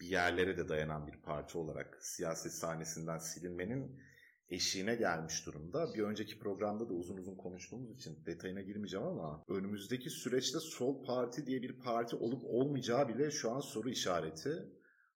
bir 0.00 0.06
yerlere 0.06 0.56
de 0.56 0.68
dayanan 0.68 1.06
bir 1.06 1.16
parti 1.22 1.58
olarak 1.58 1.98
siyaset 2.00 2.52
sahnesinden 2.52 3.18
silinmenin 3.18 4.00
eşiğine 4.48 4.94
gelmiş 4.94 5.46
durumda. 5.46 5.94
Bir 5.94 6.02
önceki 6.02 6.38
programda 6.38 6.88
da 6.88 6.94
uzun 6.94 7.16
uzun 7.16 7.36
konuştuğumuz 7.36 7.90
için 7.90 8.26
detayına 8.26 8.60
girmeyeceğim 8.60 9.06
ama 9.06 9.44
önümüzdeki 9.48 10.10
süreçte 10.10 10.60
sol 10.60 11.04
parti 11.04 11.46
diye 11.46 11.62
bir 11.62 11.78
parti 11.78 12.16
olup 12.16 12.42
olmayacağı 12.44 13.08
bile 13.08 13.30
şu 13.30 13.50
an 13.50 13.60
soru 13.60 13.90
işareti. 13.90 14.50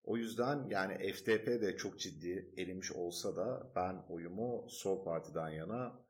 O 0.04 0.16
yüzden 0.16 0.66
yani 0.68 1.12
FDP 1.12 1.46
de 1.46 1.76
çok 1.76 1.98
ciddi 1.98 2.54
elemiş 2.56 2.92
olsa 2.92 3.36
da 3.36 3.72
ben 3.76 4.04
oyumu 4.08 4.66
sol 4.68 5.04
partiden 5.04 5.48
yana 5.48 6.00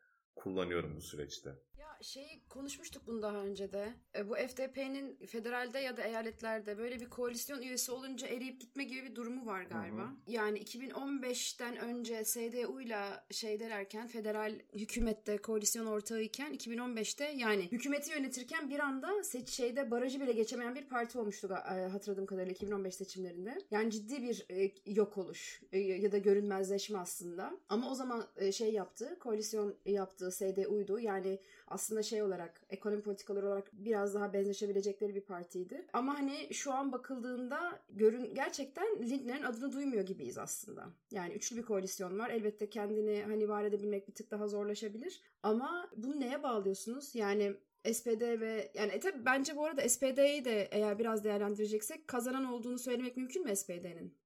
kullanıyorum 0.40 0.96
bu 0.96 1.00
süreçte. 1.00 1.50
Ya 2.00 2.04
şey 2.04 2.42
konuşmuştuk 2.48 3.02
bunu 3.06 3.22
daha 3.22 3.36
önce 3.36 3.72
de. 3.72 3.94
E, 4.18 4.28
bu 4.28 4.34
FDP'nin 4.34 5.26
federalde 5.26 5.78
ya 5.78 5.96
da 5.96 6.02
eyaletlerde 6.02 6.78
böyle 6.78 7.00
bir 7.00 7.10
koalisyon 7.10 7.62
üyesi 7.62 7.92
olunca 7.92 8.26
eriyip 8.26 8.60
gitme 8.60 8.84
gibi 8.84 9.02
bir 9.02 9.14
durumu 9.14 9.46
var 9.46 9.62
galiba. 9.62 10.02
Hı 10.02 10.06
hı. 10.06 10.16
Yani 10.26 10.58
2015'ten 10.58 11.76
önce 11.76 12.24
CDU 12.24 12.80
ile 12.80 13.00
şey 13.30 13.60
derken 13.60 14.06
federal 14.06 14.58
hükümette 14.74 15.36
koalisyon 15.36 15.86
ortağıyken 15.86 16.54
2015'te 16.54 17.24
yani 17.24 17.72
hükümeti 17.72 18.12
yönetirken 18.12 18.70
bir 18.70 18.78
anda 18.78 19.24
seç 19.24 19.48
şeyde 19.48 19.90
barajı 19.90 20.20
bile 20.20 20.32
geçemeyen 20.32 20.74
bir 20.74 20.88
parti 20.88 21.18
olmuştu 21.18 21.48
e, 21.52 21.86
hatırladığım 21.86 22.26
kadarıyla 22.26 22.52
2015 22.52 22.94
seçimlerinde. 22.94 23.58
Yani 23.70 23.90
ciddi 23.90 24.22
bir 24.22 24.46
e, 24.50 24.72
yok 24.86 25.18
oluş 25.18 25.62
e, 25.72 25.78
ya 25.78 26.12
da 26.12 26.18
görünmezleşme 26.18 26.98
aslında. 26.98 27.52
Ama 27.68 27.90
o 27.90 27.94
zaman 27.94 28.26
e, 28.36 28.52
şey 28.52 28.72
yaptı, 28.72 29.18
koalisyon 29.18 29.76
yaptığı 29.86 30.30
CDU'ydu. 30.30 30.98
Yani 30.98 31.38
aslında 31.66 31.89
şey 32.02 32.22
olarak 32.22 32.62
ekonomi 32.70 33.02
politikaları 33.02 33.46
olarak 33.46 33.70
biraz 33.72 34.14
daha 34.14 34.32
benzeşebilecekleri 34.32 35.14
bir 35.14 35.20
partiydi. 35.20 35.86
Ama 35.92 36.14
hani 36.14 36.54
şu 36.54 36.72
an 36.72 36.92
bakıldığında 36.92 37.80
görün 37.90 38.34
gerçekten 38.34 38.86
Lindner'in 39.02 39.42
adını 39.42 39.72
duymuyor 39.72 40.06
gibiyiz 40.06 40.38
aslında. 40.38 40.88
Yani 41.10 41.34
üçlü 41.34 41.56
bir 41.56 41.62
koalisyon 41.62 42.18
var. 42.18 42.30
Elbette 42.30 42.70
kendini 42.70 43.22
hani 43.22 43.48
var 43.48 43.64
edebilmek 43.64 44.08
bir 44.08 44.14
tık 44.14 44.30
daha 44.30 44.48
zorlaşabilir. 44.48 45.20
Ama 45.42 45.90
bunu 45.96 46.20
neye 46.20 46.42
bağlıyorsunuz? 46.42 47.14
Yani 47.14 47.56
SPD 47.92 48.40
ve 48.40 48.70
yani 48.74 48.92
e 48.92 49.00
tabi 49.00 49.24
bence 49.24 49.56
bu 49.56 49.64
arada 49.64 49.88
SPD'yi 49.88 50.44
de 50.44 50.68
eğer 50.70 50.98
biraz 50.98 51.24
değerlendireceksek 51.24 52.08
kazanan 52.08 52.44
olduğunu 52.44 52.78
söylemek 52.78 53.16
mümkün 53.16 53.44
mü 53.44 53.56
SPD'nin? 53.56 54.19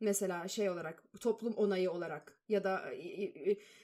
Mesela 0.00 0.48
şey 0.48 0.70
olarak 0.70 1.02
toplum 1.20 1.52
onayı 1.52 1.90
olarak 1.90 2.36
ya 2.48 2.64
da 2.64 2.82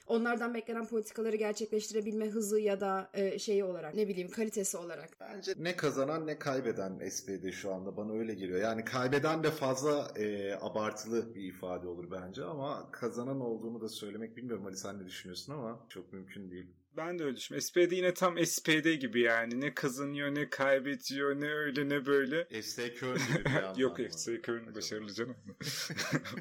onlardan 0.07 0.53
beklenen 0.53 0.85
politikaları 0.85 1.35
gerçekleştirebilme 1.35 2.25
hızı 2.29 2.59
ya 2.59 2.81
da 2.81 3.11
şeyi 3.39 3.63
olarak 3.63 3.95
ne 3.95 4.07
bileyim 4.07 4.29
kalitesi 4.29 4.77
olarak. 4.77 5.09
Bence 5.19 5.53
ne 5.57 5.75
kazanan 5.75 6.27
ne 6.27 6.39
kaybeden 6.39 7.09
SPD 7.09 7.51
şu 7.51 7.73
anda 7.73 7.97
bana 7.97 8.13
öyle 8.13 8.33
geliyor. 8.33 8.59
Yani 8.61 8.85
kaybeden 8.85 9.43
de 9.43 9.51
fazla 9.51 10.11
e, 10.15 10.53
abartılı 10.61 11.35
bir 11.35 11.43
ifade 11.43 11.87
olur 11.87 12.11
bence 12.11 12.43
ama 12.43 12.91
kazanan 12.91 13.41
olduğunu 13.41 13.81
da 13.81 13.89
söylemek 13.89 14.37
bilmiyorum 14.37 14.65
Ali 14.65 14.77
sen 14.77 14.99
ne 14.99 15.05
düşünüyorsun 15.05 15.53
ama 15.53 15.85
çok 15.89 16.13
mümkün 16.13 16.51
değil. 16.51 16.67
Ben 16.97 17.19
de 17.19 17.23
öyle 17.23 17.35
düşünüyorum. 17.37 17.67
SPD 17.67 17.91
yine 17.91 18.13
tam 18.13 18.45
SPD 18.45 18.93
gibi 18.93 19.21
yani. 19.21 19.61
Ne 19.61 19.73
kazanıyor 19.73 20.35
ne 20.35 20.49
kaybediyor 20.49 21.41
ne 21.41 21.49
öyle 21.49 21.89
ne 21.89 22.05
böyle. 22.05 22.45
FC 22.61 22.93
Köln 22.93 23.17
gibi 23.17 23.45
bir 23.45 23.77
Yok 23.81 23.97
FC 23.97 24.41
Köln 24.41 24.75
başarılı 24.75 25.13
canım. 25.13 25.35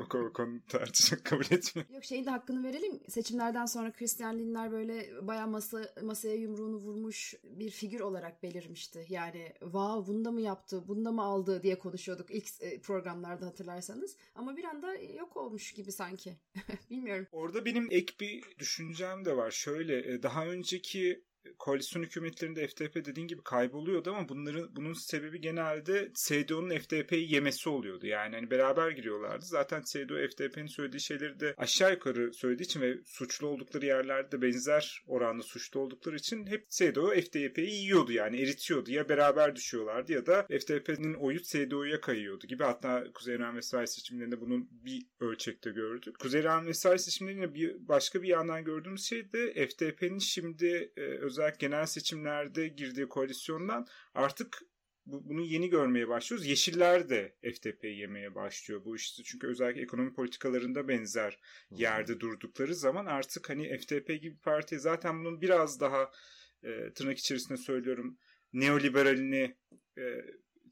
o, 0.14 0.18
o 0.18 0.32
konu 0.32 0.60
tartışmak 0.68 1.24
kabul 1.24 1.44
etmiyor. 1.50 1.88
Yok 1.90 2.04
şeyin 2.04 2.26
de 2.26 2.30
hakkını 2.30 2.62
verelim. 2.64 3.00
Seçimlerden 3.08 3.66
sonra 3.66 3.92
Christian 3.92 4.38
Lindner 4.38 4.72
böyle 4.72 5.26
bayağı 5.26 5.48
masa, 5.48 5.94
masaya 6.02 6.36
yumruğunu 6.36 6.76
vurmuş 6.76 7.34
bir 7.44 7.70
figür 7.70 8.00
olarak 8.00 8.42
belirmişti. 8.42 9.06
Yani 9.08 9.52
wow 9.60 10.12
bunu 10.12 10.24
da 10.24 10.30
mı 10.30 10.40
yaptı, 10.40 10.88
bunu 10.88 11.04
da 11.04 11.12
mı 11.12 11.22
aldı 11.22 11.62
diye 11.62 11.78
konuşuyorduk 11.78 12.30
ilk 12.30 12.46
e, 12.60 12.80
programlarda 12.80 13.46
hatırlarsanız. 13.46 14.16
Ama 14.34 14.56
bir 14.56 14.64
anda 14.64 14.94
yok 14.94 15.36
olmuş 15.36 15.72
gibi 15.72 15.92
sanki. 15.92 16.36
Bilmiyorum. 16.90 17.26
Orada 17.32 17.64
benim 17.64 17.88
ek 17.90 18.14
bir 18.20 18.44
düşüncem 18.58 19.24
de 19.24 19.36
var. 19.36 19.50
Şöyle 19.50 19.98
e, 20.12 20.22
daha 20.42 20.50
önceki 20.50 21.24
koalisyon 21.58 22.02
hükümetlerinde 22.02 22.66
FDP 22.66 22.94
dediğin 22.94 23.28
gibi 23.28 23.42
kayboluyordu 23.42 24.10
ama 24.10 24.28
bunların 24.28 24.76
bunun 24.76 24.92
sebebi 24.92 25.40
genelde 25.40 26.12
CDU'nun 26.14 26.78
FDP'yi 26.78 27.34
yemesi 27.34 27.68
oluyordu. 27.68 28.06
Yani 28.06 28.34
hani 28.34 28.50
beraber 28.50 28.90
giriyorlardı. 28.90 29.44
Zaten 29.44 29.82
CDU 29.92 30.14
FDP'nin 30.14 30.66
söylediği 30.66 31.00
şeyleri 31.00 31.40
de 31.40 31.54
aşağı 31.58 31.92
yukarı 31.92 32.34
söylediği 32.34 32.66
için 32.66 32.80
ve 32.80 32.98
suçlu 33.04 33.46
oldukları 33.46 33.86
yerlerde 33.86 34.42
benzer 34.42 35.02
oranda 35.06 35.42
suçlu 35.42 35.80
oldukları 35.80 36.16
için 36.16 36.46
hep 36.46 36.70
CDU 36.70 37.10
FDP'yi 37.10 37.74
yiyordu 37.74 38.12
yani 38.12 38.42
eritiyordu. 38.42 38.90
Ya 38.90 39.08
beraber 39.08 39.56
düşüyorlardı 39.56 40.12
ya 40.12 40.26
da 40.26 40.42
FDP'nin 40.42 41.14
oyu 41.14 41.42
CDU'ya 41.42 42.00
kayıyordu 42.00 42.46
gibi. 42.46 42.62
Hatta 42.62 43.04
Kuzey 43.14 43.34
İran 43.34 43.56
vesaire 43.56 43.86
seçimlerinde 43.86 44.40
bunun 44.40 44.68
bir 44.70 45.06
ölçekte 45.20 45.70
gördük. 45.70 46.18
Kuzey 46.18 46.40
İran 46.40 46.66
vesaire 46.66 46.98
seçimlerinde 46.98 47.54
bir 47.54 47.88
başka 47.88 48.22
bir 48.22 48.28
yandan 48.28 48.64
gördüğümüz 48.64 49.04
şey 49.04 49.32
de 49.32 49.66
FDP'nin 49.68 50.18
şimdi 50.18 50.92
e, 50.96 51.00
özellikle 51.32 51.66
genel 51.66 51.86
seçimlerde 51.86 52.68
girdiği 52.68 53.08
koalisyondan 53.08 53.86
artık 54.14 54.62
bu, 55.06 55.28
bunu 55.28 55.40
yeni 55.40 55.70
görmeye 55.70 56.08
başlıyoruz. 56.08 56.46
Yeşiller 56.46 57.08
de 57.08 57.36
FDP'yi 57.42 57.98
yemeye 57.98 58.34
başlıyor 58.34 58.84
bu 58.84 58.96
işte. 58.96 59.22
Çünkü 59.22 59.46
özellikle 59.46 59.82
ekonomi 59.82 60.14
politikalarında 60.14 60.88
benzer 60.88 61.38
yerde 61.70 62.20
durdukları 62.20 62.74
zaman 62.74 63.06
artık 63.06 63.50
hani 63.50 63.78
FDP 63.78 64.08
gibi 64.22 64.38
parti 64.38 64.78
zaten 64.80 65.20
bunun 65.20 65.40
biraz 65.40 65.80
daha 65.80 66.10
e, 66.62 66.92
tırnak 66.94 67.18
içerisinde 67.18 67.58
söylüyorum 67.58 68.18
neoliberalini 68.52 69.56
e, 69.98 70.02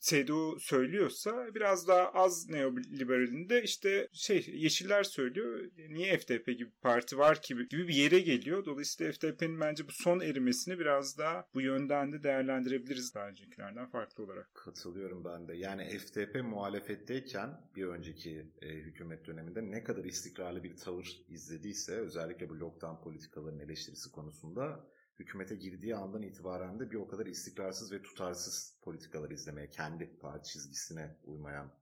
CDU 0.00 0.60
söylüyorsa 0.60 1.54
biraz 1.54 1.88
daha 1.88 2.12
az 2.12 2.48
neoliberalinde 2.48 3.62
işte 3.62 4.08
şey 4.12 4.46
Yeşiller 4.54 5.04
söylüyor. 5.04 5.60
Niye 5.88 6.18
FDP 6.18 6.46
gibi 6.46 6.70
parti 6.82 7.18
var 7.18 7.42
ki 7.42 7.54
gibi 7.54 7.88
bir 7.88 7.94
yere 7.94 8.20
geliyor. 8.20 8.64
Dolayısıyla 8.64 9.12
FDP'nin 9.12 9.60
bence 9.60 9.88
bu 9.88 9.92
son 9.92 10.20
erimesini 10.20 10.78
biraz 10.78 11.18
daha 11.18 11.46
bu 11.54 11.60
yönden 11.60 12.12
de 12.12 12.22
değerlendirebiliriz 12.22 13.14
daha 13.14 13.28
öncekilerden 13.28 13.90
farklı 13.90 14.24
olarak. 14.24 14.54
Katılıyorum 14.54 15.24
ben 15.24 15.48
de. 15.48 15.56
Yani 15.56 15.98
FDP 15.98 16.34
muhalefetteyken 16.44 17.50
bir 17.76 17.84
önceki 17.84 18.46
e, 18.62 18.68
hükümet 18.68 19.26
döneminde 19.26 19.70
ne 19.70 19.84
kadar 19.84 20.04
istikrarlı 20.04 20.62
bir 20.62 20.76
tavır 20.76 21.22
izlediyse 21.28 21.92
özellikle 21.92 22.48
bu 22.48 22.60
lockdown 22.60 23.04
politikalarının 23.04 23.60
eleştirisi 23.60 24.10
konusunda 24.10 24.86
hükümete 25.20 25.54
girdiği 25.56 25.96
andan 25.96 26.22
itibaren 26.22 26.80
de 26.80 26.90
bir 26.90 26.96
o 26.96 27.08
kadar 27.08 27.26
istikrarsız 27.26 27.92
ve 27.92 28.02
tutarsız 28.02 28.78
politikalar 28.82 29.30
izlemeye, 29.30 29.70
kendi 29.70 30.18
parti 30.20 30.52
çizgisine 30.52 31.16
uymayan 31.24 31.72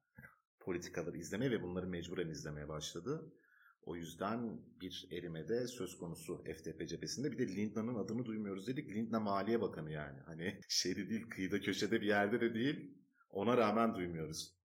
politikaları 0.61 1.19
izlemeye 1.19 1.51
ve 1.51 1.63
bunları 1.63 1.87
mecburen 1.87 2.29
izlemeye 2.29 2.69
başladı. 2.69 3.33
O 3.83 3.97
yüzden 3.97 4.61
bir 4.81 5.09
erimede 5.13 5.67
söz 5.67 5.99
konusu 5.99 6.45
FDP 6.45 6.89
cephesinde. 6.89 7.33
Bir 7.33 7.39
de 7.39 7.57
Lindna'nın 7.57 7.95
adını 7.95 8.25
duymuyoruz 8.25 8.67
dedik. 8.67 8.91
Lindna 8.91 9.21
Maliye 9.21 9.61
Bakanı 9.61 9.93
yani. 9.93 10.21
Hani 10.21 10.61
şeyde 10.69 11.09
değil, 11.09 11.31
kıyıda 11.31 11.61
köşede 11.61 12.01
bir 12.01 12.07
yerde 12.07 12.41
de 12.41 12.55
değil. 12.55 12.95
Ona 13.31 13.57
rağmen 13.57 13.95
duymuyoruz. 13.95 14.58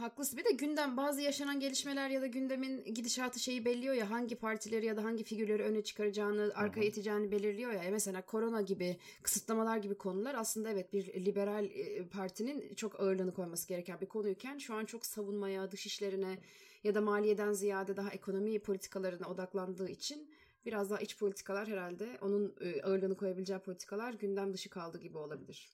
Haklısın. 0.00 0.38
Bir 0.38 0.44
de 0.44 0.50
gündem 0.50 0.96
bazı 0.96 1.20
yaşanan 1.20 1.60
gelişmeler 1.60 2.10
ya 2.10 2.22
da 2.22 2.26
gündemin 2.26 2.84
gidişatı 2.84 3.38
şeyi 3.38 3.64
belliyor 3.64 3.94
ya 3.94 4.10
hangi 4.10 4.36
partileri 4.36 4.86
ya 4.86 4.96
da 4.96 5.04
hangi 5.04 5.24
figürleri 5.24 5.62
öne 5.62 5.84
çıkaracağını, 5.84 6.52
arkaya 6.54 6.86
iteceğini 6.86 7.32
belirliyor 7.32 7.72
ya. 7.72 7.84
E 7.84 7.90
mesela 7.90 8.22
korona 8.22 8.60
gibi, 8.62 8.96
kısıtlamalar 9.22 9.76
gibi 9.76 9.94
konular 9.94 10.34
aslında 10.34 10.70
evet 10.70 10.92
bir 10.92 11.24
liberal 11.24 11.64
e, 11.64 12.08
partinin 12.08 12.74
çok 12.74 13.00
ağırlığını 13.00 13.34
koyması 13.34 13.68
gereken 13.68 14.00
bir 14.00 14.06
konuyken 14.06 14.58
şu 14.58 14.74
an 14.74 14.84
çok 14.84 15.06
savunmaya, 15.06 15.70
dış 15.70 15.86
işlerine 15.86 16.38
ya 16.84 16.94
da 16.94 17.00
maliyeden 17.00 17.52
ziyade 17.52 17.96
daha 17.96 18.10
ekonomi 18.10 18.58
politikalarına 18.58 19.28
odaklandığı 19.28 19.88
için 19.88 20.30
biraz 20.66 20.90
daha 20.90 21.00
iç 21.00 21.18
politikalar 21.18 21.68
herhalde 21.68 22.18
onun 22.22 22.54
e, 22.60 22.82
ağırlığını 22.82 23.16
koyabileceği 23.16 23.58
politikalar 23.58 24.12
gündem 24.14 24.54
dışı 24.54 24.70
kaldı 24.70 24.98
gibi 24.98 25.18
olabilir. 25.18 25.70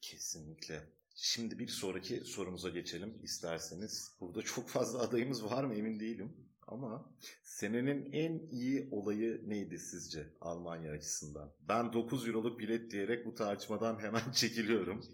Kesinlikle. 0.00 0.82
Şimdi 1.24 1.58
bir 1.58 1.68
sonraki 1.68 2.20
sorumuza 2.20 2.68
geçelim 2.68 3.14
isterseniz. 3.22 4.16
Burada 4.20 4.42
çok 4.42 4.68
fazla 4.68 4.98
adayımız 4.98 5.44
var 5.44 5.64
mı 5.64 5.74
emin 5.74 6.00
değilim. 6.00 6.32
Ama 6.66 7.12
senenin 7.42 8.12
en 8.12 8.48
iyi 8.50 8.88
olayı 8.90 9.42
neydi 9.46 9.78
sizce 9.78 10.26
Almanya 10.40 10.92
açısından? 10.92 11.52
Ben 11.68 11.92
9 11.92 12.28
euroluk 12.28 12.58
bilet 12.58 12.90
diyerek 12.90 13.26
bu 13.26 13.34
tartışmadan 13.34 13.98
hemen 14.00 14.32
çekiliyorum. 14.34 15.04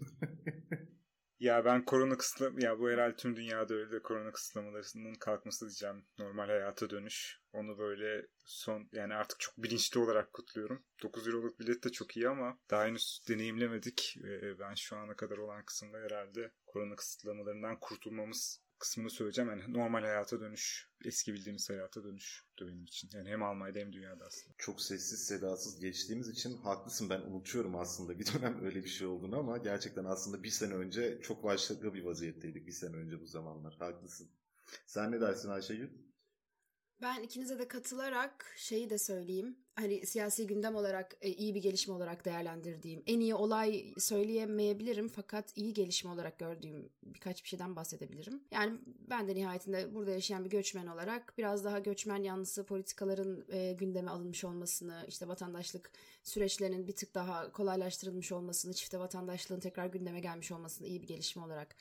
Ya 1.39 1.65
ben 1.65 1.85
korona 1.85 2.17
kısıtlam 2.17 2.59
ya 2.59 2.79
bu 2.79 2.89
herhalde 2.89 3.15
tüm 3.15 3.35
dünyada 3.35 3.73
öyle 3.73 4.01
korona 4.01 4.31
kısıtlamalarının 4.31 5.13
kalkması 5.13 5.65
diyeceğim. 5.65 6.05
Normal 6.17 6.47
hayata 6.47 6.89
dönüş. 6.89 7.39
Onu 7.53 7.77
böyle 7.77 8.27
son 8.43 8.89
yani 8.91 9.13
artık 9.13 9.39
çok 9.39 9.57
bilinçli 9.57 9.99
olarak 9.99 10.33
kutluyorum. 10.33 10.83
9 11.03 11.27
euroluk 11.27 11.59
bilet 11.59 11.83
de 11.83 11.89
çok 11.91 12.17
iyi 12.17 12.29
ama 12.29 12.59
daha 12.69 12.85
henüz 12.85 13.21
deneyimlemedik. 13.29 14.17
Ben 14.59 14.73
şu 14.73 14.97
ana 14.97 15.15
kadar 15.15 15.37
olan 15.37 15.65
kısımda 15.65 15.97
herhalde 15.97 16.51
korona 16.65 16.95
kısıtlamalarından 16.95 17.79
kurtulmamız 17.79 18.61
kısmını 18.79 19.09
söyleyeceğim. 19.09 19.49
Yani 19.49 19.73
normal 19.73 20.01
hayata 20.01 20.39
dönüş, 20.39 20.89
eski 21.05 21.33
bildiğimiz 21.33 21.69
hayata 21.69 22.03
dönüş 22.03 22.43
benim 22.61 22.83
için. 22.83 23.09
Yani 23.13 23.29
hem 23.29 23.43
Almanya'da 23.43 23.79
hem 23.79 23.93
dünyada 23.93 24.25
aslında. 24.25 24.55
Çok 24.57 24.81
sessiz 24.81 25.25
sedasız 25.25 25.79
geçtiğimiz 25.79 26.29
için 26.29 26.57
haklısın. 26.57 27.09
Ben 27.09 27.21
unutuyorum 27.21 27.75
aslında 27.75 28.19
bir 28.19 28.25
dönem 28.33 28.59
öyle 28.65 28.83
bir 28.83 28.89
şey 28.89 29.07
olduğunu 29.07 29.39
ama 29.39 29.57
gerçekten 29.57 30.05
aslında 30.05 30.43
bir 30.43 30.49
sene 30.49 30.73
önce 30.73 31.19
çok 31.21 31.43
başka 31.43 31.93
bir 31.93 32.03
vaziyetteydik 32.03 32.67
bir 32.67 32.71
sene 32.71 32.95
önce 32.95 33.21
bu 33.21 33.25
zamanlar. 33.25 33.75
Haklısın. 33.79 34.29
Sen 34.85 35.11
ne 35.11 35.21
dersin 35.21 35.49
Ayşegül? 35.49 36.08
Ben 37.01 37.23
ikinize 37.23 37.59
de 37.59 37.67
katılarak 37.67 38.53
şeyi 38.57 38.89
de 38.89 38.97
söyleyeyim. 38.97 39.57
Hani 39.75 40.05
siyasi 40.05 40.47
gündem 40.47 40.75
olarak 40.75 41.17
e, 41.21 41.29
iyi 41.29 41.55
bir 41.55 41.61
gelişme 41.61 41.93
olarak 41.93 42.25
değerlendirdiğim, 42.25 43.03
en 43.07 43.19
iyi 43.19 43.35
olay 43.35 43.93
söyleyemeyebilirim 43.97 45.07
fakat 45.07 45.57
iyi 45.57 45.73
gelişme 45.73 46.11
olarak 46.11 46.39
gördüğüm 46.39 46.89
birkaç 47.03 47.43
bir 47.43 47.49
şeyden 47.49 47.75
bahsedebilirim. 47.75 48.43
Yani 48.51 48.79
ben 49.09 49.27
de 49.27 49.35
nihayetinde 49.35 49.95
burada 49.95 50.11
yaşayan 50.11 50.45
bir 50.45 50.49
göçmen 50.49 50.87
olarak 50.87 51.33
biraz 51.37 51.63
daha 51.63 51.79
göçmen 51.79 52.23
yanlısı 52.23 52.65
politikaların 52.65 53.45
e, 53.49 53.73
gündeme 53.73 54.11
alınmış 54.11 54.43
olmasını, 54.43 55.05
işte 55.07 55.27
vatandaşlık 55.27 55.91
süreçlerinin 56.23 56.87
bir 56.87 56.95
tık 56.95 57.15
daha 57.15 57.51
kolaylaştırılmış 57.51 58.31
olmasını, 58.31 58.73
çifte 58.73 58.99
vatandaşlığın 58.99 59.59
tekrar 59.59 59.85
gündeme 59.85 60.19
gelmiş 60.19 60.51
olmasını 60.51 60.87
iyi 60.87 61.01
bir 61.01 61.07
gelişme 61.07 61.43
olarak 61.43 61.75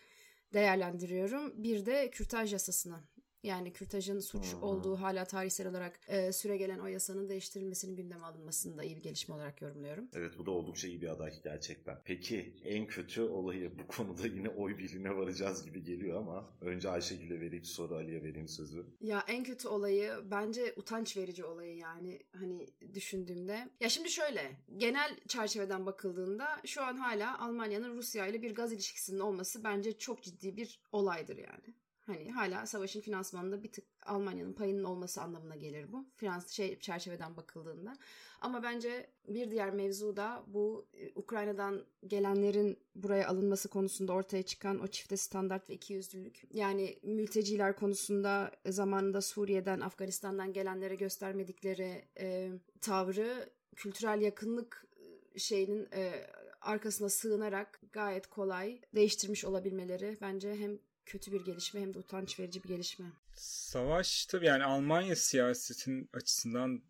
değerlendiriyorum. 0.52 1.62
Bir 1.62 1.86
de 1.86 2.10
kürtaj 2.10 2.52
yasasını 2.52 3.00
yani 3.42 3.72
kürtajın 3.72 4.20
suç 4.20 4.52
hmm. 4.52 4.62
olduğu 4.62 5.00
hala 5.00 5.24
tarihsel 5.24 5.68
olarak 5.68 6.00
e, 6.08 6.32
süre 6.32 6.56
gelen 6.56 6.78
o 6.78 6.86
yasanın 6.86 7.28
değiştirilmesinin 7.28 7.96
gündeme 7.96 8.24
alınmasını 8.24 8.78
da 8.78 8.84
iyi 8.84 8.96
bir 8.96 9.02
gelişme 9.02 9.34
olarak 9.34 9.62
yorumluyorum. 9.62 10.08
Evet 10.14 10.38
bu 10.38 10.46
da 10.46 10.50
oldukça 10.50 10.88
iyi 10.88 11.02
bir 11.02 11.08
aday 11.08 11.32
gerçekten. 11.44 11.98
Peki 12.04 12.54
en 12.64 12.86
kötü 12.86 13.22
olayı 13.22 13.78
bu 13.78 13.86
konuda 13.88 14.26
yine 14.26 14.48
oy 14.48 14.78
birliğine 14.78 15.16
varacağız 15.16 15.64
gibi 15.64 15.82
geliyor 15.82 16.18
ama 16.18 16.50
önce 16.60 16.90
Ayşegül'e 16.90 17.40
vereyim 17.40 17.64
sonra 17.64 17.94
Ali'ye 17.94 18.22
vereyim 18.22 18.48
sözü. 18.48 18.86
Ya 19.00 19.24
en 19.28 19.44
kötü 19.44 19.68
olayı 19.68 20.12
bence 20.30 20.74
utanç 20.76 21.16
verici 21.16 21.44
olayı 21.44 21.76
yani 21.76 22.20
hani 22.32 22.66
düşündüğümde. 22.94 23.70
Ya 23.80 23.88
şimdi 23.88 24.10
şöyle 24.10 24.56
genel 24.76 25.16
çerçeveden 25.28 25.86
bakıldığında 25.86 26.46
şu 26.66 26.82
an 26.82 26.96
hala 26.96 27.40
Almanya'nın 27.40 27.96
Rusya 27.96 28.26
ile 28.26 28.42
bir 28.42 28.54
gaz 28.54 28.72
ilişkisinin 28.72 29.20
olması 29.20 29.64
bence 29.64 29.98
çok 29.98 30.22
ciddi 30.22 30.56
bir 30.56 30.80
olaydır 30.92 31.36
yani. 31.36 31.74
Hani 32.08 32.32
hala 32.32 32.66
savaşın 32.66 33.00
finansmanında 33.00 33.62
bir 33.62 33.72
tık 33.72 33.84
Almanya'nın 34.06 34.52
payının 34.52 34.84
olması 34.84 35.22
anlamına 35.22 35.56
gelir 35.56 35.92
bu. 35.92 36.06
Finans 36.16 36.50
şey 36.50 36.78
çerçeveden 36.80 37.36
bakıldığında. 37.36 37.96
Ama 38.40 38.62
bence 38.62 39.10
bir 39.28 39.50
diğer 39.50 39.70
mevzu 39.70 40.16
da 40.16 40.44
bu 40.46 40.86
e, 40.94 41.12
Ukrayna'dan 41.14 41.84
gelenlerin 42.06 42.78
buraya 42.94 43.28
alınması 43.28 43.68
konusunda 43.68 44.12
ortaya 44.12 44.42
çıkan 44.42 44.80
o 44.80 44.86
çifte 44.86 45.16
standart 45.16 45.70
ve 45.70 45.74
ikiyüzlülük. 45.74 46.42
Yani 46.50 46.98
mülteciler 47.02 47.76
konusunda 47.76 48.50
zamanında 48.66 49.20
Suriye'den, 49.20 49.80
Afganistan'dan 49.80 50.52
gelenlere 50.52 50.94
göstermedikleri 50.94 52.04
e, 52.20 52.50
tavrı 52.80 53.50
kültürel 53.76 54.20
yakınlık 54.20 54.86
e, 55.34 55.38
şeyinin 55.38 55.88
e, 55.92 56.26
arkasına 56.60 57.08
sığınarak 57.08 57.80
gayet 57.92 58.26
kolay 58.26 58.80
değiştirmiş 58.94 59.44
olabilmeleri 59.44 60.18
bence 60.20 60.54
hem 60.56 60.78
kötü 61.08 61.32
bir 61.32 61.44
gelişme 61.44 61.80
hem 61.80 61.94
de 61.94 61.98
utanç 61.98 62.40
verici 62.40 62.64
bir 62.64 62.68
gelişme. 62.68 63.06
Savaş 63.34 64.26
tabii 64.26 64.46
yani 64.46 64.64
Almanya 64.64 65.16
siyasetin 65.16 66.10
açısından 66.12 66.82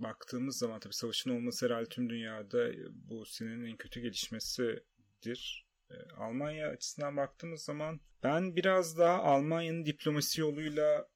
baktığımız 0.00 0.58
zaman 0.58 0.80
tabii 0.80 0.94
savaşın 0.94 1.30
olması 1.30 1.66
herhalde 1.66 1.88
tüm 1.88 2.10
dünyada 2.10 2.70
bu 2.90 3.26
senenin 3.26 3.64
en 3.64 3.76
kötü 3.76 4.00
gelişmesidir. 4.00 5.66
Ee, 5.90 5.94
Almanya 6.16 6.68
açısından 6.68 7.16
baktığımız 7.16 7.62
zaman 7.62 8.00
ben 8.22 8.56
biraz 8.56 8.98
daha 8.98 9.22
Almanya'nın 9.22 9.86
diplomasi 9.86 10.40
yoluyla 10.40 11.08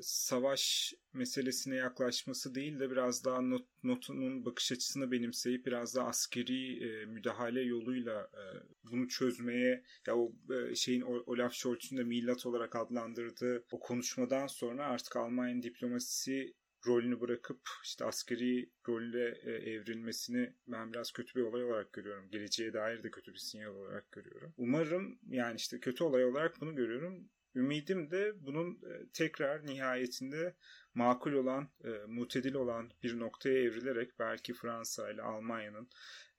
savaş 0.00 0.94
meselesine 1.12 1.76
yaklaşması 1.76 2.54
değil 2.54 2.80
de 2.80 2.90
biraz 2.90 3.24
daha 3.24 3.40
not, 3.40 3.66
notunun 3.84 4.44
bakış 4.44 4.72
açısını 4.72 5.12
benimseyip 5.12 5.66
biraz 5.66 5.94
daha 5.94 6.08
askeri 6.08 6.88
e, 6.88 7.06
müdahale 7.06 7.60
yoluyla 7.60 8.30
e, 8.34 8.44
bunu 8.90 9.08
çözmeye 9.08 9.84
ya 10.06 10.16
o 10.16 10.32
e, 10.52 10.74
şeyin 10.74 11.02
Olaf 11.02 11.54
Scholz'un 11.54 11.98
da 11.98 12.04
millet 12.04 12.46
olarak 12.46 12.76
adlandırdığı 12.76 13.64
o 13.72 13.80
konuşmadan 13.80 14.46
sonra 14.46 14.86
artık 14.86 15.16
Almanya'nın 15.16 15.62
diplomasisi 15.62 16.54
rolünü 16.86 17.20
bırakıp 17.20 17.60
işte 17.84 18.04
askeri 18.04 18.70
rolle 18.88 19.38
e, 19.42 19.50
evrilmesini 19.50 20.52
ben 20.68 20.92
biraz 20.92 21.12
kötü 21.12 21.34
bir 21.34 21.44
olay 21.44 21.64
olarak 21.64 21.92
görüyorum. 21.92 22.30
Geleceğe 22.30 22.72
dair 22.72 23.02
de 23.02 23.10
kötü 23.10 23.32
bir 23.32 23.38
sinyal 23.38 23.74
olarak 23.74 24.12
görüyorum. 24.12 24.54
Umarım 24.56 25.18
yani 25.28 25.56
işte 25.56 25.80
kötü 25.80 26.04
olay 26.04 26.24
olarak 26.24 26.60
bunu 26.60 26.74
görüyorum. 26.76 27.28
Ümidim 27.54 28.10
de 28.10 28.32
bunun 28.46 28.74
e, 28.74 29.08
tekrar 29.12 29.66
nihayetinde 29.66 30.54
makul 30.94 31.32
olan, 31.32 31.68
e, 31.84 31.88
mutedil 31.88 32.54
olan 32.54 32.90
bir 33.02 33.18
noktaya 33.18 33.58
evrilerek 33.58 34.18
belki 34.18 34.54
Fransa 34.54 35.10
ile 35.10 35.22
Almanya'nın 35.22 35.88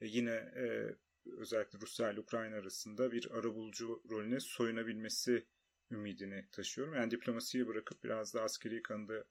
e, 0.02 0.08
yine 0.08 0.32
e, 0.32 0.96
özellikle 1.38 1.80
Rusya 1.80 2.12
ile 2.12 2.20
Ukrayna 2.20 2.56
arasında 2.56 3.12
bir 3.12 3.32
arabulucu 3.32 4.04
rolüne 4.10 4.40
soyunabilmesi 4.40 5.46
ümidini 5.92 6.46
taşıyorum. 6.52 6.96
Yani 6.96 7.12
diplomasiyi 7.12 7.68
bırakıp 7.68 8.04
biraz 8.04 8.34
da 8.34 8.44
askeri 8.44 8.82
kanıda 8.82 9.26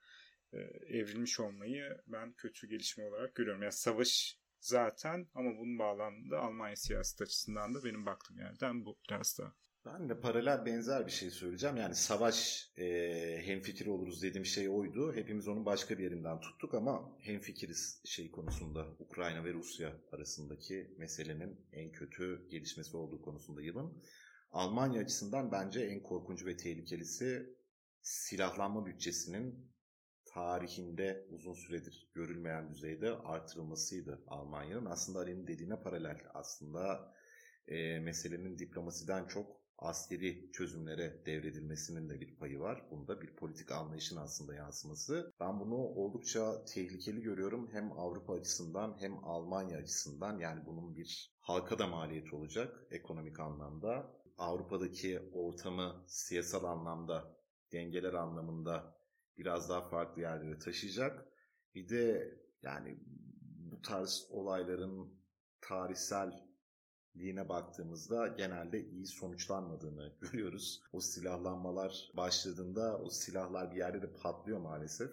evrilmiş 0.86 1.40
olmayı 1.40 2.00
ben 2.06 2.32
kötü 2.32 2.68
gelişme 2.68 3.04
olarak 3.04 3.34
görüyorum. 3.34 3.62
Yani 3.62 3.72
savaş 3.72 4.38
zaten 4.60 5.28
ama 5.34 5.50
bunun 5.58 5.78
bağlamında 5.78 6.38
Almanya 6.38 6.76
siyaset 6.76 7.22
açısından 7.22 7.74
da 7.74 7.84
benim 7.84 8.06
baktığım 8.06 8.38
yerden 8.38 8.84
bu 8.84 8.98
biraz 9.08 9.38
da. 9.38 9.54
Ben 9.86 10.08
de 10.08 10.20
paralel 10.20 10.66
benzer 10.66 11.06
bir 11.06 11.12
şey 11.12 11.30
söyleyeceğim. 11.30 11.76
Yani 11.76 11.94
savaş 11.94 12.68
e, 12.78 12.86
hemfikir 13.44 13.86
oluruz 13.86 14.22
dediğim 14.22 14.46
şey 14.46 14.68
oydu. 14.68 15.12
Hepimiz 15.14 15.48
onun 15.48 15.66
başka 15.66 15.98
bir 15.98 16.04
yerinden 16.04 16.40
tuttuk 16.40 16.74
ama 16.74 17.18
hemfikiriz 17.20 18.02
şey 18.04 18.30
konusunda 18.30 18.86
Ukrayna 18.98 19.44
ve 19.44 19.52
Rusya 19.52 19.96
arasındaki 20.12 20.94
meselenin 20.98 21.66
en 21.72 21.92
kötü 21.92 22.48
gelişmesi 22.48 22.96
olduğu 22.96 23.22
konusunda 23.22 23.62
yılın. 23.62 24.02
Almanya 24.50 25.02
açısından 25.02 25.52
bence 25.52 25.80
en 25.80 26.02
korkuncu 26.02 26.46
ve 26.46 26.56
tehlikelisi 26.56 27.56
silahlanma 28.02 28.86
bütçesinin 28.86 29.74
tarihinde 30.24 31.26
uzun 31.30 31.54
süredir 31.54 32.10
görülmeyen 32.14 32.70
düzeyde 32.70 33.10
artırılmasıydı 33.10 34.24
Almanya'nın. 34.26 34.86
Aslında 34.86 35.18
Ali'nin 35.18 35.46
dediğine 35.46 35.82
paralel. 35.82 36.20
Aslında 36.34 37.14
e, 37.68 37.98
meselenin 37.98 38.58
diplomasiden 38.58 39.26
çok 39.26 39.63
askeri 39.78 40.52
çözümlere 40.52 41.22
devredilmesinin 41.26 42.08
de 42.08 42.20
bir 42.20 42.36
payı 42.36 42.60
var. 42.60 42.86
Bunda 42.90 43.20
bir 43.20 43.36
politik 43.36 43.72
anlayışın 43.72 44.16
aslında 44.16 44.54
yansıması. 44.54 45.32
Ben 45.40 45.60
bunu 45.60 45.74
oldukça 45.74 46.64
tehlikeli 46.64 47.20
görüyorum. 47.22 47.68
Hem 47.72 47.92
Avrupa 47.92 48.34
açısından 48.34 48.96
hem 49.00 49.24
Almanya 49.24 49.78
açısından. 49.78 50.38
Yani 50.38 50.66
bunun 50.66 50.96
bir 50.96 51.36
halka 51.40 51.78
da 51.78 51.86
maliyeti 51.86 52.36
olacak 52.36 52.86
ekonomik 52.90 53.40
anlamda. 53.40 54.20
Avrupa'daki 54.38 55.20
ortamı 55.32 56.04
siyasal 56.06 56.64
anlamda, 56.64 57.36
dengeler 57.72 58.12
anlamında 58.12 58.96
biraz 59.38 59.68
daha 59.68 59.88
farklı 59.88 60.22
yerlere 60.22 60.58
taşıyacak. 60.58 61.26
Bir 61.74 61.88
de 61.88 62.34
yani 62.62 62.98
bu 63.72 63.82
tarz 63.82 64.26
olayların 64.30 65.20
tarihsel 65.60 66.44
liğine 67.16 67.48
baktığımızda 67.48 68.28
genelde 68.28 68.84
iyi 68.84 69.06
sonuçlanmadığını 69.06 70.12
görüyoruz. 70.20 70.82
O 70.92 71.00
silahlanmalar 71.00 72.10
başladığında 72.16 72.98
o 72.98 73.10
silahlar 73.10 73.70
bir 73.70 73.76
yerde 73.76 74.02
de 74.02 74.12
patlıyor 74.12 74.60
maalesef. 74.60 75.10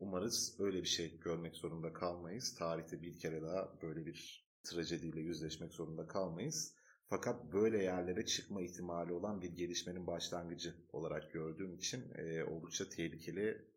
Umarız 0.00 0.56
öyle 0.58 0.82
bir 0.82 0.88
şey 0.88 1.20
görmek 1.20 1.56
zorunda 1.56 1.92
kalmayız. 1.92 2.54
Tarihte 2.54 3.02
bir 3.02 3.18
kere 3.18 3.42
daha 3.42 3.82
böyle 3.82 4.06
bir 4.06 4.48
trajediyle 4.62 5.20
yüzleşmek 5.20 5.72
zorunda 5.72 6.06
kalmayız. 6.06 6.74
Fakat 7.08 7.52
böyle 7.52 7.82
yerlere 7.82 8.26
çıkma 8.26 8.62
ihtimali 8.62 9.12
olan 9.12 9.42
bir 9.42 9.56
gelişmenin 9.56 10.06
başlangıcı 10.06 10.74
olarak 10.92 11.32
gördüğüm 11.32 11.74
için 11.74 12.10
e, 12.14 12.44
oldukça 12.44 12.88
tehlikeli 12.88 13.68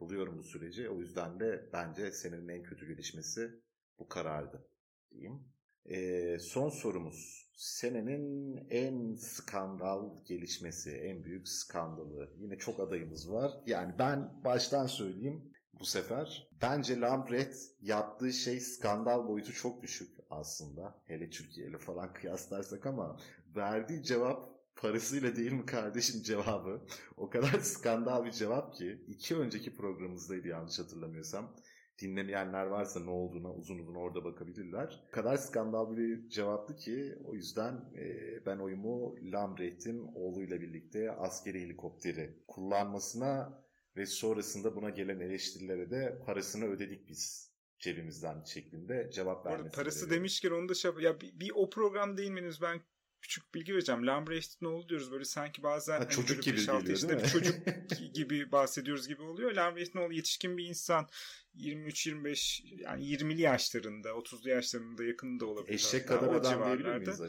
buluyorum 0.00 0.38
bu 0.38 0.42
süreci. 0.42 0.88
O 0.88 1.00
yüzden 1.00 1.40
de 1.40 1.70
bence 1.72 2.12
senenin 2.12 2.48
en 2.48 2.62
kötü 2.62 2.86
gelişmesi 2.86 3.62
bu 3.98 4.08
karardı 4.08 4.68
diyeyim. 5.10 5.57
E, 5.84 6.38
son 6.38 6.68
sorumuz. 6.68 7.48
Senenin 7.54 8.56
en 8.70 9.14
skandal 9.14 10.24
gelişmesi, 10.24 10.90
en 10.90 11.24
büyük 11.24 11.48
skandalı. 11.48 12.30
Yine 12.38 12.58
çok 12.58 12.80
adayımız 12.80 13.32
var. 13.32 13.52
Yani 13.66 13.94
ben 13.98 14.44
baştan 14.44 14.86
söyleyeyim 14.86 15.52
bu 15.80 15.84
sefer. 15.84 16.48
Bence 16.62 17.00
Lambret 17.00 17.70
yaptığı 17.80 18.32
şey 18.32 18.60
skandal 18.60 19.28
boyutu 19.28 19.52
çok 19.52 19.82
düşük 19.82 20.18
aslında. 20.30 21.02
Hele 21.06 21.30
Türkiye 21.30 21.66
ile 21.66 21.78
falan 21.78 22.12
kıyaslarsak 22.12 22.86
ama 22.86 23.16
verdiği 23.56 24.02
cevap 24.02 24.58
parasıyla 24.76 25.36
değil 25.36 25.52
mi 25.52 25.66
kardeşim 25.66 26.22
cevabı. 26.22 26.80
O 27.16 27.30
kadar 27.30 27.60
skandal 27.62 28.24
bir 28.24 28.32
cevap 28.32 28.74
ki. 28.74 29.04
iki 29.08 29.36
önceki 29.36 29.76
programımızdaydı 29.76 30.48
yanlış 30.48 30.78
hatırlamıyorsam. 30.78 31.56
Dinlemeyenler 31.98 32.66
varsa 32.66 33.00
ne 33.00 33.10
olduğuna 33.10 33.52
uzun 33.52 33.78
uzun 33.78 33.94
orada 33.94 34.24
bakabilirler. 34.24 35.04
O 35.08 35.10
kadar 35.10 35.36
skandal 35.36 35.96
bir 35.96 36.28
cevaptı 36.28 36.76
ki 36.76 37.18
o 37.24 37.34
yüzden 37.34 37.74
e, 37.96 38.46
ben 38.46 38.58
oyumu 38.58 39.16
Lambrecht'in 39.22 40.10
oğluyla 40.14 40.60
birlikte 40.60 41.12
askeri 41.12 41.60
helikopteri 41.60 42.44
kullanmasına 42.48 43.62
ve 43.96 44.06
sonrasında 44.06 44.76
buna 44.76 44.90
gelen 44.90 45.20
eleştirilere 45.20 45.90
de 45.90 46.22
parasını 46.26 46.64
ödedik 46.64 47.08
biz 47.08 47.52
cebimizden 47.78 48.44
şeklinde 48.44 49.10
cevap 49.12 49.46
vermesi. 49.46 49.76
Parası 49.76 50.10
demişken 50.10 50.50
onu 50.50 50.68
da 50.68 50.74
şey 50.74 50.90
ya 51.00 51.20
bir, 51.20 51.40
bir 51.40 51.52
o 51.54 51.70
program 51.70 52.16
değil 52.16 52.30
miyiz 52.30 52.62
ben 52.62 52.80
küçük 53.20 53.54
bilgi 53.54 53.72
vereceğim. 53.74 54.06
Lambrecht 54.06 54.62
ne 54.62 54.68
oldu 54.68 54.88
diyoruz 54.88 55.12
böyle 55.12 55.24
sanki 55.24 55.62
bazen 55.62 55.92
ha, 55.92 56.00
hani 56.00 56.10
çocuk 56.10 56.42
gibi 56.42 56.56
geliyor 56.56 56.82
mi? 56.82 57.22
Bir 57.22 57.28
çocuk 57.28 57.54
gibi 58.14 58.52
bahsediyoruz 58.52 59.08
gibi 59.08 59.22
oluyor. 59.22 59.52
Lambrecht 59.52 59.94
ne 59.94 60.00
oldu 60.00 60.12
yetişkin 60.12 60.58
bir 60.58 60.64
insan 60.64 61.08
23-25 61.56 62.82
yani 62.82 63.04
20'li 63.04 63.40
yaşlarında 63.40 64.08
30'lu 64.08 64.48
yaşlarında 64.48 65.04
yakında 65.04 65.46
olabilir. 65.46 65.74
Eşek 65.74 66.08
kadar 66.08 66.34
adam 66.34 66.64
diyebilir 66.64 66.96
miyiz? 66.96 67.20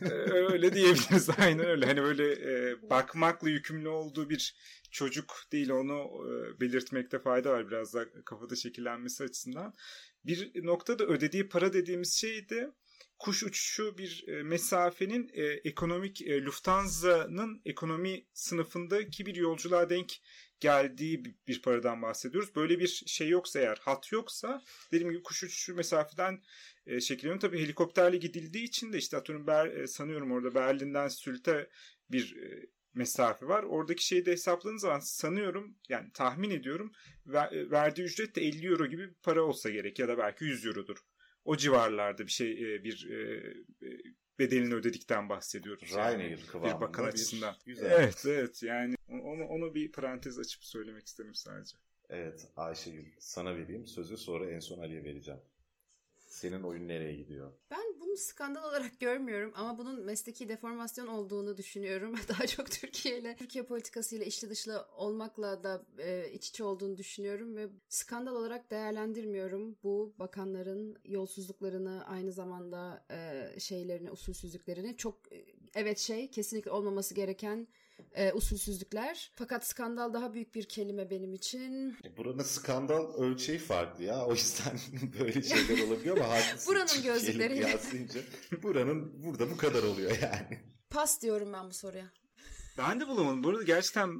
Ee, 0.00 0.04
öyle 0.52 0.74
diyebiliriz 0.74 1.30
aynen 1.38 1.66
öyle. 1.66 1.86
Hani 1.86 2.02
böyle 2.02 2.32
e, 2.32 2.82
bakmakla 2.90 3.50
yükümlü 3.50 3.88
olduğu 3.88 4.30
bir 4.30 4.56
çocuk 4.90 5.42
değil 5.52 5.70
onu 5.70 6.28
e, 6.28 6.60
belirtmekte 6.60 7.18
fayda 7.18 7.50
var 7.50 7.68
biraz 7.68 7.94
da 7.94 8.22
kafada 8.24 8.56
şekillenmesi 8.56 9.24
açısından. 9.24 9.74
Bir 10.24 10.66
noktada 10.66 11.04
ödediği 11.04 11.48
para 11.48 11.72
dediğimiz 11.72 12.12
şey 12.14 12.48
de 12.48 12.72
kuş 13.18 13.42
uçuşu 13.42 13.98
bir 13.98 14.24
e, 14.28 14.42
mesafenin 14.42 15.30
e, 15.32 15.44
ekonomik 15.44 16.22
e, 16.22 16.42
Lufthansa'nın 16.42 17.62
ekonomi 17.64 18.26
sınıfındaki 18.32 19.26
bir 19.26 19.34
yolculuğa 19.34 19.90
denk 19.90 20.12
geldiği 20.60 21.24
bir, 21.48 21.62
paradan 21.62 22.02
bahsediyoruz. 22.02 22.56
Böyle 22.56 22.78
bir 22.78 23.02
şey 23.06 23.28
yoksa 23.28 23.60
eğer 23.60 23.78
hat 23.80 24.12
yoksa 24.12 24.62
dediğim 24.92 25.12
gibi 25.12 25.22
kuş 25.22 25.42
uçuşu 25.42 25.74
mesafeden 25.74 26.42
e, 26.86 27.00
şekilleniyor. 27.00 27.40
Tabii 27.40 27.60
helikopterle 27.62 28.16
gidildiği 28.16 28.64
için 28.64 28.92
de 28.92 28.98
işte 28.98 29.16
atıyorum 29.16 29.46
Ber, 29.46 29.66
e, 29.66 29.86
sanıyorum 29.86 30.32
orada 30.32 30.54
Berlin'den 30.54 31.08
Sült'e 31.08 31.70
bir 32.10 32.36
e, 32.36 32.66
mesafe 32.94 33.46
var. 33.46 33.62
Oradaki 33.62 34.06
şeyi 34.06 34.26
de 34.26 34.32
hesapladığınız 34.32 34.82
zaman 34.82 35.00
sanıyorum 35.00 35.76
yani 35.88 36.12
tahmin 36.14 36.50
ediyorum 36.50 36.92
ver, 37.26 37.70
verdiği 37.70 38.02
ücret 38.02 38.36
de 38.36 38.42
50 38.42 38.66
euro 38.66 38.86
gibi 38.86 39.08
bir 39.08 39.14
para 39.14 39.42
olsa 39.42 39.70
gerek 39.70 39.98
ya 39.98 40.08
da 40.08 40.18
belki 40.18 40.44
100 40.44 40.66
eurodur. 40.66 40.98
O 41.48 41.56
civarlarda 41.56 42.26
bir 42.26 42.32
şey 42.32 42.56
bir 42.84 43.08
bedelini 44.38 44.74
ödedikten 44.74 45.28
bahsediyoruz. 45.28 45.92
Ryanair 45.92 46.44
yani, 46.54 46.64
bir 46.64 46.80
bakan 46.80 47.04
açısından. 47.04 47.56
Güzel. 47.66 47.90
Evet 47.90 48.24
evet 48.26 48.62
yani 48.62 48.94
onu, 49.08 49.44
onu 49.44 49.74
bir 49.74 49.92
parantez 49.92 50.38
açıp 50.38 50.64
söylemek 50.64 51.06
istedim 51.06 51.34
sadece. 51.34 51.76
Evet 52.08 52.48
Ayşegül 52.56 53.04
sana 53.18 53.56
vereyim 53.56 53.86
sözü 53.86 54.16
sonra 54.16 54.50
en 54.50 54.58
son 54.58 54.78
Ali'ye 54.78 55.04
vereceğim. 55.04 55.40
Senin 56.38 56.62
oyun 56.62 56.88
nereye 56.88 57.14
gidiyor? 57.14 57.52
Ben 57.70 58.00
bunu 58.00 58.16
skandal 58.16 58.64
olarak 58.64 59.00
görmüyorum 59.00 59.52
ama 59.54 59.78
bunun 59.78 60.04
mesleki 60.04 60.48
deformasyon 60.48 61.06
olduğunu 61.06 61.56
düşünüyorum. 61.56 62.14
Daha 62.28 62.46
çok 62.46 62.70
Türkiye 62.70 63.18
ile 63.18 63.36
Türkiye 63.36 63.64
politikasıyla 63.64 64.26
içli 64.26 64.50
dışlı 64.50 64.86
olmakla 64.96 65.64
da 65.64 65.86
e, 65.98 66.30
iç 66.32 66.48
içe 66.48 66.64
olduğunu 66.64 66.96
düşünüyorum 66.96 67.56
ve 67.56 67.68
skandal 67.88 68.34
olarak 68.34 68.70
değerlendirmiyorum 68.70 69.76
bu 69.82 70.14
bakanların 70.18 70.98
yolsuzluklarını 71.04 72.06
aynı 72.06 72.32
zamanda 72.32 73.06
e, 73.10 73.60
şeylerini 73.60 74.10
usulsüzlüklerini 74.10 74.96
çok 74.96 75.32
e, 75.32 75.57
evet 75.74 75.98
şey 75.98 76.30
kesinlikle 76.30 76.70
olmaması 76.70 77.14
gereken 77.14 77.68
e, 78.14 78.32
usulsüzlükler. 78.32 79.32
Fakat 79.34 79.66
skandal 79.66 80.12
daha 80.12 80.34
büyük 80.34 80.54
bir 80.54 80.64
kelime 80.64 81.10
benim 81.10 81.34
için. 81.34 81.96
E, 82.04 82.16
buranın 82.16 82.42
skandal 82.42 83.14
ölçeği 83.14 83.58
farklı 83.58 84.04
ya. 84.04 84.26
O 84.26 84.32
yüzden 84.32 84.78
böyle 85.20 85.42
şeyler 85.42 85.86
olabiliyor 85.86 86.16
ama 86.16 86.28
haklısın. 86.28 86.74
Buranın 86.74 87.02
gözlükleri. 87.02 87.66
buranın 88.62 89.24
burada 89.24 89.50
bu 89.50 89.56
kadar 89.56 89.82
oluyor 89.82 90.10
yani. 90.22 90.58
Pas 90.90 91.22
diyorum 91.22 91.52
ben 91.52 91.70
bu 91.70 91.74
soruya. 91.74 92.12
Ben 92.78 93.00
de 93.00 93.08
bulamadım. 93.08 93.44
Bu 93.44 93.48
arada 93.48 93.62
gerçekten 93.62 94.10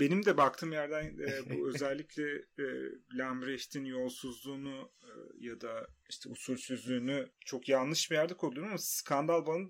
benim 0.00 0.24
de 0.24 0.36
baktığım 0.36 0.72
yerden 0.72 1.04
e, 1.04 1.50
bu 1.50 1.68
özellikle 1.74 2.22
e, 2.58 2.64
Lambrecht'in 3.14 3.84
yolsuzluğunu 3.84 4.92
e, 5.02 5.10
ya 5.38 5.60
da 5.60 5.86
işte 6.10 6.28
usulsüzlüğünü 6.28 7.28
çok 7.44 7.68
yanlış 7.68 8.10
bir 8.10 8.16
yerde 8.16 8.34
kodluyorum 8.34 8.68
ama 8.68 8.78
skandal 8.78 9.46
bana, 9.46 9.68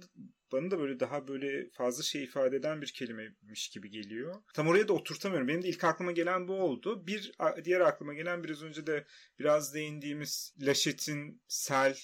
bana 0.52 0.70
da 0.70 0.78
böyle 0.78 1.00
daha 1.00 1.28
böyle 1.28 1.70
fazla 1.70 2.02
şey 2.02 2.24
ifade 2.24 2.56
eden 2.56 2.82
bir 2.82 2.92
kelimemiş 2.92 3.68
gibi 3.68 3.90
geliyor. 3.90 4.34
Tam 4.54 4.68
oraya 4.68 4.88
da 4.88 4.92
oturtamıyorum. 4.92 5.48
Benim 5.48 5.62
de 5.62 5.68
ilk 5.68 5.84
aklıma 5.84 6.12
gelen 6.12 6.48
bu 6.48 6.54
oldu. 6.54 7.06
Bir 7.06 7.32
diğer 7.64 7.80
aklıma 7.80 8.14
gelen 8.14 8.44
biraz 8.44 8.62
önce 8.62 8.86
de 8.86 9.06
biraz 9.38 9.74
değindiğimiz 9.74 10.54
Laşet'in 10.60 11.42
sel 11.48 11.98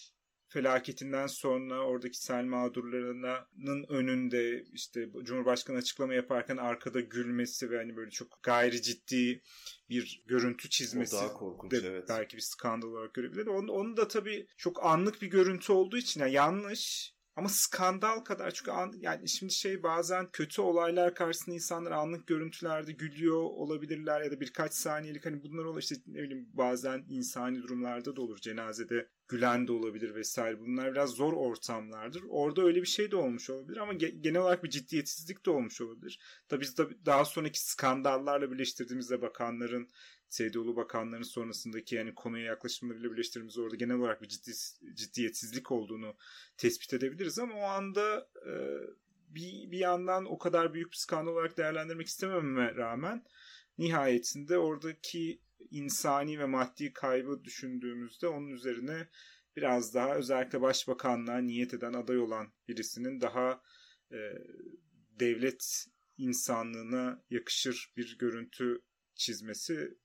felaketinden 0.52 1.26
sonra 1.26 1.80
oradaki 1.80 2.18
sel 2.18 2.44
mağdurlarının 2.44 3.84
önünde 3.88 4.64
işte 4.72 5.08
Cumhurbaşkanı 5.22 5.76
açıklama 5.76 6.14
yaparken 6.14 6.56
arkada 6.56 7.00
gülmesi 7.00 7.70
ve 7.70 7.76
hani 7.76 7.96
böyle 7.96 8.10
çok 8.10 8.42
gayri 8.42 8.82
ciddi 8.82 9.42
bir 9.88 10.22
görüntü 10.26 10.70
çizmesi 10.70 11.16
o 11.16 11.18
daha 11.18 11.32
korkunç, 11.32 11.72
de 11.72 11.76
evet. 11.84 12.04
belki 12.08 12.36
bir 12.36 12.42
skandal 12.42 12.88
olarak 12.88 13.14
görebilir. 13.14 13.46
Onu, 13.46 13.72
onu 13.72 13.96
da 13.96 14.08
tabii 14.08 14.46
çok 14.56 14.86
anlık 14.86 15.22
bir 15.22 15.26
görüntü 15.26 15.72
olduğu 15.72 15.96
için 15.96 16.20
yani 16.20 16.32
yanlış 16.32 17.14
ama 17.36 17.48
skandal 17.48 18.20
kadar 18.20 18.50
çünkü 18.50 18.70
an, 18.70 18.92
yani 19.00 19.28
şimdi 19.28 19.52
şey 19.52 19.82
bazen 19.82 20.30
kötü 20.32 20.62
olaylar 20.62 21.14
karşısında 21.14 21.54
insanlar 21.54 21.90
anlık 21.90 22.26
görüntülerde 22.26 22.92
gülüyor 22.92 23.42
olabilirler 23.42 24.20
ya 24.20 24.30
da 24.30 24.40
birkaç 24.40 24.74
saniyelik 24.74 25.26
hani 25.26 25.42
bunlar 25.42 25.64
olur 25.64 25.82
işte 25.82 25.94
ne 26.06 26.22
bileyim 26.22 26.48
bazen 26.52 27.04
insani 27.08 27.62
durumlarda 27.62 28.16
da 28.16 28.20
olur 28.22 28.38
cenazede 28.38 29.08
gülen 29.28 29.68
de 29.68 29.72
olabilir 29.72 30.14
vesaire 30.14 30.60
bunlar 30.60 30.92
biraz 30.92 31.10
zor 31.10 31.32
ortamlardır. 31.32 32.22
Orada 32.28 32.62
öyle 32.62 32.80
bir 32.82 32.86
şey 32.86 33.10
de 33.10 33.16
olmuş 33.16 33.50
olabilir 33.50 33.76
ama 33.76 33.92
ge- 33.92 34.20
genel 34.20 34.40
olarak 34.40 34.64
bir 34.64 34.70
ciddiyetsizlik 34.70 35.46
de 35.46 35.50
olmuş 35.50 35.80
olabilir. 35.80 36.20
Tabii 36.48 36.60
biz 36.60 36.74
tabii 36.74 37.06
daha 37.06 37.24
sonraki 37.24 37.60
skandallarla 37.60 38.50
birleştirdiğimizde 38.52 39.22
bakanların 39.22 39.88
SDO'lu 40.32 40.76
bakanların 40.76 41.22
sonrasındaki 41.22 41.94
yani 41.94 42.14
konuya 42.14 42.44
yaklaşımlarıyla 42.44 43.12
birleştirdiğimiz 43.12 43.58
orada 43.58 43.76
genel 43.76 43.96
olarak 43.96 44.22
bir 44.22 44.28
ciddi, 44.28 44.52
ciddiyetsizlik 44.94 45.72
olduğunu 45.72 46.16
tespit 46.56 46.94
edebiliriz. 46.94 47.38
Ama 47.38 47.54
o 47.54 47.62
anda 47.62 48.28
e, 48.46 48.52
bir, 49.28 49.70
bir 49.70 49.78
yandan 49.78 50.24
o 50.24 50.38
kadar 50.38 50.74
büyük 50.74 50.92
bir 50.92 50.96
skandal 50.96 51.32
olarak 51.32 51.56
değerlendirmek 51.56 52.06
istemememe 52.06 52.74
rağmen 52.74 53.24
nihayetinde 53.78 54.58
oradaki 54.58 55.40
insani 55.70 56.38
ve 56.38 56.44
maddi 56.44 56.92
kaybı 56.92 57.44
düşündüğümüzde 57.44 58.28
onun 58.28 58.50
üzerine 58.50 59.08
biraz 59.56 59.94
daha 59.94 60.16
özellikle 60.16 60.60
başbakanlığa 60.60 61.38
niyet 61.38 61.74
eden 61.74 61.92
aday 61.92 62.18
olan 62.18 62.52
birisinin 62.68 63.20
daha 63.20 63.62
e, 64.12 64.18
devlet 65.20 65.86
insanlığına 66.18 67.24
yakışır 67.30 67.92
bir 67.96 68.18
görüntü 68.18 68.82
çizmesi 69.14 70.01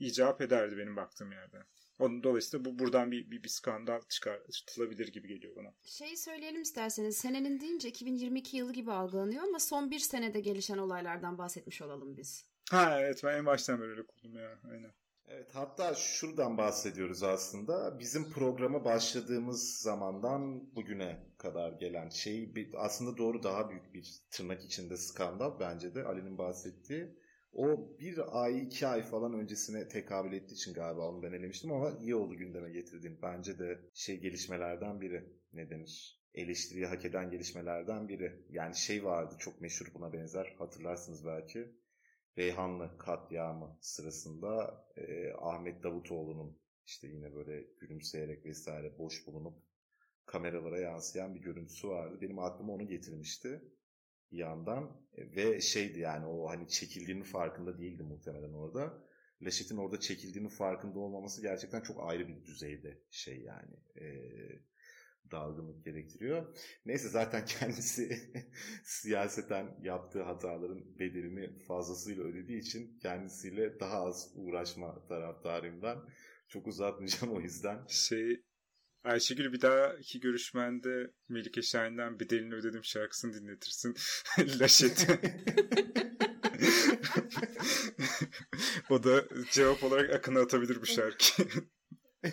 icap 0.00 0.40
ederdi 0.40 0.78
benim 0.78 0.96
baktığım 0.96 1.32
yerden. 1.32 1.62
Onun 1.98 2.22
dolayısıyla 2.22 2.64
bu 2.64 2.78
buradan 2.78 3.10
bir, 3.10 3.30
bir, 3.30 3.42
bir 3.42 3.48
skandal 3.48 4.00
çıkartılabilir 4.08 5.08
gibi 5.08 5.28
geliyor 5.28 5.56
bana. 5.56 5.74
Şeyi 5.84 6.16
söyleyelim 6.16 6.62
isterseniz. 6.62 7.16
Senenin 7.16 7.60
deyince 7.60 7.88
2022 7.88 8.56
yılı 8.56 8.72
gibi 8.72 8.92
algılanıyor 8.92 9.42
ama 9.42 9.58
son 9.58 9.90
bir 9.90 9.98
senede 9.98 10.40
gelişen 10.40 10.78
olaylardan 10.78 11.38
bahsetmiş 11.38 11.82
olalım 11.82 12.16
biz. 12.16 12.50
Ha 12.70 13.00
evet 13.00 13.20
ben 13.24 13.38
en 13.38 13.46
baştan 13.46 13.80
böyle 13.80 14.06
kurdum 14.06 14.34
ya. 14.36 14.58
Aynen. 14.70 14.92
Evet 15.32 15.50
hatta 15.54 15.94
şuradan 15.94 16.58
bahsediyoruz 16.58 17.22
aslında. 17.22 17.98
Bizim 17.98 18.30
programa 18.30 18.84
başladığımız 18.84 19.78
zamandan 19.78 20.74
bugüne 20.74 21.26
kadar 21.38 21.72
gelen 21.72 22.08
şey 22.08 22.54
aslında 22.76 23.18
doğru 23.18 23.42
daha 23.42 23.70
büyük 23.70 23.94
bir 23.94 24.20
tırnak 24.30 24.64
içinde 24.64 24.96
skandal 24.96 25.60
bence 25.60 25.94
de 25.94 26.04
Ali'nin 26.04 26.38
bahsettiği. 26.38 27.19
O 27.52 27.98
bir 27.98 28.42
ay 28.42 28.62
iki 28.62 28.86
ay 28.86 29.02
falan 29.02 29.34
öncesine 29.34 29.88
tekabül 29.88 30.32
ettiği 30.32 30.54
için 30.54 30.74
galiba 30.74 31.08
onu 31.08 31.22
ben 31.22 31.32
elemiştim 31.32 31.72
ama 31.72 31.98
iyi 32.00 32.14
oldu 32.14 32.36
gündeme 32.36 32.70
getirdiğim. 32.70 33.18
Bence 33.22 33.58
de 33.58 33.80
şey 33.94 34.20
gelişmelerden 34.20 35.00
biri 35.00 35.24
ne 35.52 35.70
denir? 35.70 36.20
Eleştiriyi 36.34 36.86
hak 36.86 37.04
eden 37.04 37.30
gelişmelerden 37.30 38.08
biri. 38.08 38.46
Yani 38.50 38.76
şey 38.76 39.04
vardı 39.04 39.34
çok 39.38 39.60
meşhur 39.60 39.86
buna 39.94 40.12
benzer 40.12 40.54
hatırlarsınız 40.58 41.26
belki. 41.26 41.74
Reyhanlı 42.38 42.98
katliamı 42.98 43.78
sırasında 43.80 44.84
e, 44.96 45.32
Ahmet 45.32 45.82
Davutoğlu'nun 45.82 46.58
işte 46.86 47.08
yine 47.08 47.34
böyle 47.34 47.66
gülümseyerek 47.80 48.46
vesaire 48.46 48.98
boş 48.98 49.26
bulunup 49.26 49.62
kameralara 50.26 50.80
yansıyan 50.80 51.34
bir 51.34 51.40
görüntüsü 51.40 51.88
vardı. 51.88 52.18
Benim 52.20 52.38
aklıma 52.38 52.72
onu 52.72 52.86
getirmişti 52.86 53.62
yandan 54.32 55.00
e, 55.14 55.36
ve 55.36 55.60
şeydi 55.60 56.00
yani 56.00 56.26
o 56.26 56.48
hani 56.48 56.68
çekildiğinin 56.68 57.22
farkında 57.22 57.78
değildi 57.78 58.02
muhtemelen 58.02 58.52
orada. 58.52 59.10
Laşet'in 59.42 59.76
orada 59.76 60.00
çekildiğinin 60.00 60.48
farkında 60.48 60.98
olmaması 60.98 61.42
gerçekten 61.42 61.80
çok 61.80 62.10
ayrı 62.10 62.28
bir 62.28 62.44
düzeyde 62.44 63.00
şey 63.10 63.40
yani 63.40 63.76
e, 64.00 64.06
dalgınlık 65.30 65.84
gerektiriyor. 65.84 66.58
Neyse 66.86 67.08
zaten 67.08 67.44
kendisi 67.60 68.32
siyaseten 68.84 69.78
yaptığı 69.82 70.22
hataların 70.22 70.98
bedelini 70.98 71.58
fazlasıyla 71.58 72.24
ödediği 72.24 72.58
için 72.58 72.98
kendisiyle 72.98 73.80
daha 73.80 74.04
az 74.04 74.32
uğraşma 74.34 75.06
taraftarıyım 75.06 75.82
ben. 75.82 75.98
Çok 76.48 76.66
uzatmayacağım 76.66 77.36
o 77.36 77.40
yüzden. 77.40 77.86
Şey 77.88 78.42
Ayşegül 79.04 79.52
bir 79.52 79.60
daha 79.60 79.94
iki 79.94 80.20
görüşmende 80.20 81.10
Melike 81.28 81.62
Şahin'den 81.62 82.20
bedelini 82.20 82.54
ödedim 82.54 82.84
şarkısını 82.84 83.34
dinletirsin. 83.34 83.94
Laşet. 84.60 85.06
o 88.90 89.04
da 89.04 89.24
cevap 89.50 89.84
olarak 89.84 90.10
Akın'a 90.10 90.40
atabilir 90.40 90.80
bu 90.80 90.86
şarkı. 90.86 91.42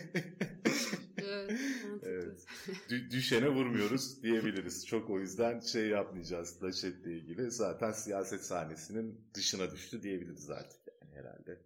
evet. 2.03 2.45
düşene 2.89 3.49
vurmuyoruz 3.49 4.23
diyebiliriz. 4.23 4.87
Çok 4.87 5.09
o 5.09 5.19
yüzden 5.19 5.59
şey 5.59 5.87
yapmayacağız 5.87 6.63
Laşet'le 6.63 7.05
ilgili. 7.05 7.51
Zaten 7.51 7.91
siyaset 7.91 8.45
sahnesinin 8.45 9.29
dışına 9.33 9.71
düştü 9.71 10.03
diyebiliriz 10.03 10.49
artık 10.49 10.79
yani 11.01 11.15
herhalde. 11.15 11.61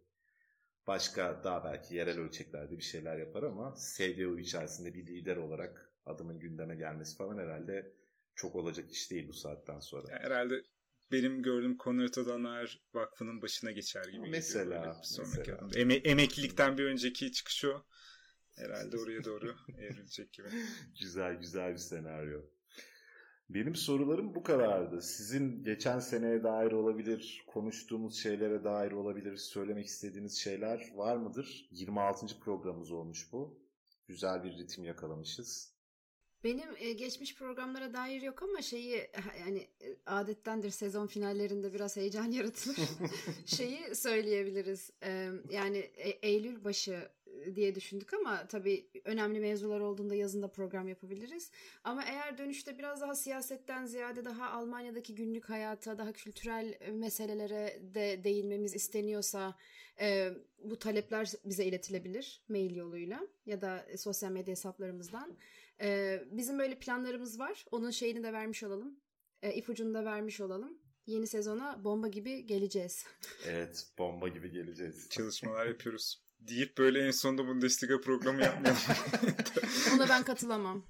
Başka 0.88 1.42
daha 1.44 1.64
belki 1.64 1.96
yerel 1.96 2.20
ölçeklerde 2.20 2.78
bir 2.78 2.84
şeyler 2.84 3.18
yapar 3.18 3.44
ama 3.44 3.76
SDU 3.76 4.40
içerisinde 4.40 4.94
bir 4.94 5.08
lider 5.08 5.38
olarak 5.38 5.92
adımın 6.06 6.40
gündeme 6.40 6.76
gelmesi 6.76 7.18
falan 7.18 7.38
herhalde 7.38 7.94
çok 8.36 8.56
olacak 8.56 8.92
iş 8.92 9.12
değil 9.12 9.28
bu 9.28 9.34
saatten 9.34 9.80
sonra. 9.80 10.12
Yani 10.12 10.24
herhalde 10.24 10.64
benim 11.12 11.44
gördüğüm 11.44 11.78
Konrad 11.78 12.16
Adenauer 12.16 12.82
Vakfı'nın 12.94 13.42
başına 13.42 13.72
geçer 13.72 14.06
gibi. 14.06 14.30
Mesela. 14.30 15.02
mesela. 15.20 15.70
Eme 15.76 15.94
emeklilikten 15.94 16.78
bir 16.78 16.86
önceki 16.86 17.32
çıkış 17.32 17.66
o. 17.66 17.84
Herhalde 18.56 18.98
oraya 18.98 19.24
doğru 19.24 19.56
evrilecek 19.78 20.34
gibi. 20.34 20.48
güzel 21.00 21.36
güzel 21.36 21.72
bir 21.72 21.78
senaryo. 21.78 22.42
Benim 23.54 23.76
sorularım 23.76 24.36
bu 24.36 24.44
kadardı. 24.44 25.02
Sizin 25.02 25.64
geçen 25.64 26.00
seneye 26.00 26.44
dair 26.44 26.72
olabilir, 26.72 27.44
konuştuğumuz 27.48 28.16
şeylere 28.16 28.64
dair 28.64 28.92
olabilir, 28.92 29.38
söylemek 29.38 29.86
istediğiniz 29.86 30.38
şeyler 30.38 30.92
var 30.96 31.16
mıdır? 31.16 31.70
26. 31.72 32.40
programımız 32.40 32.92
olmuş 32.92 33.28
bu. 33.32 33.60
Güzel 34.08 34.44
bir 34.44 34.58
ritim 34.58 34.84
yakalamışız. 34.84 35.74
Benim 36.44 36.70
e, 36.78 36.94
geçmiş 36.94 37.36
programlara 37.36 37.94
dair 37.94 38.22
yok 38.22 38.44
ama 38.44 38.62
şeyi 38.62 39.10
yani 39.40 39.68
e, 39.82 39.98
adettendir 40.06 40.70
sezon 40.70 41.08
finallerinde 41.08 41.74
biraz 41.74 41.98
heyecan 41.98 42.32
yaratılır. 42.32 42.78
şeyi 43.46 43.96
söyleyebiliriz. 43.96 44.92
E, 45.04 45.30
yani 45.52 45.78
e, 45.78 46.10
Eylül 46.10 46.64
başı 46.64 47.10
diye 47.56 47.76
düşündük 47.76 48.14
ama 48.14 48.48
tabii 48.48 48.90
önemli 49.06 49.40
mevzular 49.40 49.80
olduğunda 49.80 50.16
yazında 50.16 50.48
program 50.48 50.88
yapabiliriz. 50.88 51.52
Ama 51.84 52.04
eğer 52.04 52.38
dönüşte 52.38 52.78
biraz 52.78 53.02
daha 53.02 53.16
siyasetten 53.16 53.86
ziyade 53.86 54.26
daha 54.26 54.50
Almanya'daki 54.50 55.16
günlük 55.16 55.50
hayata, 55.50 55.98
daha 55.98 56.14
kültürel 56.14 56.78
meselelere 56.92 57.80
de 57.82 58.24
değinmemiz 58.24 58.76
isteniyorsa 58.76 59.56
e, 60.02 60.32
bu 60.64 60.80
talepler 60.80 61.32
bize 61.46 61.66
iletilebilir 61.66 62.44
mail 62.50 62.76
yoluyla 62.76 63.28
ya 63.46 63.62
da 63.62 63.86
sosyal 63.98 64.32
medya 64.32 64.52
hesaplarımızdan. 64.52 65.38
E, 65.82 66.20
bizim 66.32 66.60
böyle 66.60 66.80
planlarımız 66.80 67.40
var. 67.40 67.66
Onun 67.72 67.92
şeyini 67.92 68.24
de 68.24 68.34
vermiş 68.34 68.64
olalım. 68.64 69.00
E, 69.42 69.54
ipucunu 69.54 69.94
da 69.94 70.06
vermiş 70.06 70.42
olalım. 70.42 70.80
Yeni 71.06 71.28
sezona 71.28 71.84
bomba 71.84 72.08
gibi 72.08 72.46
geleceğiz. 72.46 73.06
Evet, 73.48 73.88
bomba 73.98 74.28
gibi 74.28 74.52
geleceğiz. 74.52 75.10
Çalışmalar 75.10 75.66
yapıyoruz 75.66 76.31
deyip 76.42 76.78
böyle 76.78 77.08
en 77.08 77.12
sonunda 77.12 77.48
Bundesliga 77.48 78.02
programı 78.02 78.42
yapmayalım. 78.42 78.82
Ona 79.96 80.10
ben 80.10 80.24
katılamam. 80.24 80.86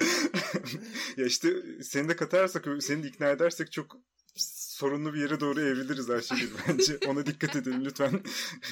ya 1.16 1.26
işte 1.26 1.52
seni 1.82 2.08
de 2.08 2.16
katarsak, 2.16 2.66
seni 2.80 3.02
de 3.02 3.08
ikna 3.08 3.30
edersek 3.30 3.72
çok 3.72 3.96
sorunlu 4.36 5.14
bir 5.14 5.20
yere 5.20 5.40
doğru 5.40 5.60
evriliriz 5.60 6.10
Ayşegül 6.10 6.50
bence. 6.68 6.98
Ona 7.06 7.26
dikkat 7.26 7.56
edelim 7.56 7.84
lütfen. 7.84 8.22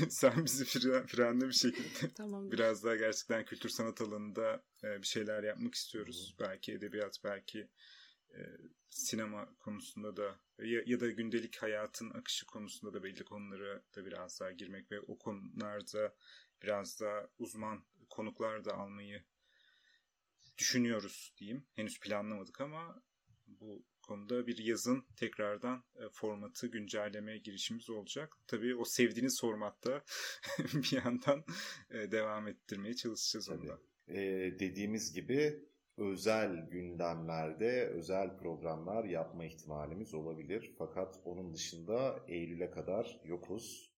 Sen 0.09 0.45
bizi 0.45 0.65
fren, 0.65 1.07
frenle 1.07 1.49
bir 1.49 1.53
şekilde. 1.53 2.15
Tamam. 2.15 2.53
Biraz 2.53 2.85
daha 2.85 2.97
gerçekten 2.97 3.45
kültür 3.45 3.69
sanat 3.69 4.01
alanında 4.01 4.63
e, 4.85 5.03
bir 5.03 5.07
şeyler 5.07 5.43
yapmak 5.43 5.75
istiyoruz. 5.75 6.37
Belki 6.41 6.73
edebiyat, 6.73 7.21
belki 7.25 7.69
sinema 8.91 9.57
konusunda 9.59 10.17
da 10.17 10.41
ya, 10.59 10.83
ya 10.87 11.01
da 11.01 11.11
gündelik 11.11 11.63
hayatın 11.63 12.11
akışı 12.11 12.47
konusunda 12.47 12.95
da 12.95 13.03
belli 13.03 13.25
konulara 13.25 13.83
da 13.97 14.07
biraz 14.07 14.41
daha 14.41 14.53
girmek 14.53 14.93
ve 14.93 15.01
o 15.01 15.19
konularda 15.19 16.15
biraz 16.63 17.01
daha 17.01 17.29
uzman 17.39 17.85
konuklar 18.11 18.65
da 18.65 18.75
almayı 18.75 19.25
düşünüyoruz 20.59 21.35
diyeyim. 21.37 21.67
Henüz 21.75 22.01
planlamadık 22.01 22.61
ama 22.61 23.03
bu 23.47 23.85
konuda 24.03 24.47
bir 24.47 24.59
yazın 24.59 25.07
tekrardan 25.17 25.85
e, 25.97 26.09
formatı 26.13 26.67
güncelleme 26.67 27.39
girişimiz 27.39 27.91
olacak. 27.91 28.37
Tabii 28.47 28.77
o 28.77 28.85
sevdiğiniz 28.85 29.41
formatta 29.41 30.05
bir 30.59 31.03
yandan 31.05 31.45
e, 31.91 32.13
devam 32.13 32.49
ettirmeye 32.49 32.95
çalışacağız 32.95 33.51
onda. 33.51 33.79
Ee, 34.09 34.55
dediğimiz 34.59 35.13
gibi 35.13 35.65
özel 35.97 36.71
gündemlerde 36.71 37.87
özel 37.87 38.37
programlar 38.37 39.05
yapma 39.05 39.45
ihtimalimiz 39.45 40.15
olabilir. 40.15 40.75
Fakat 40.79 41.21
onun 41.25 41.55
dışında 41.55 42.21
Eylül'e 42.29 42.71
kadar 42.71 43.21
yokuz. 43.25 43.95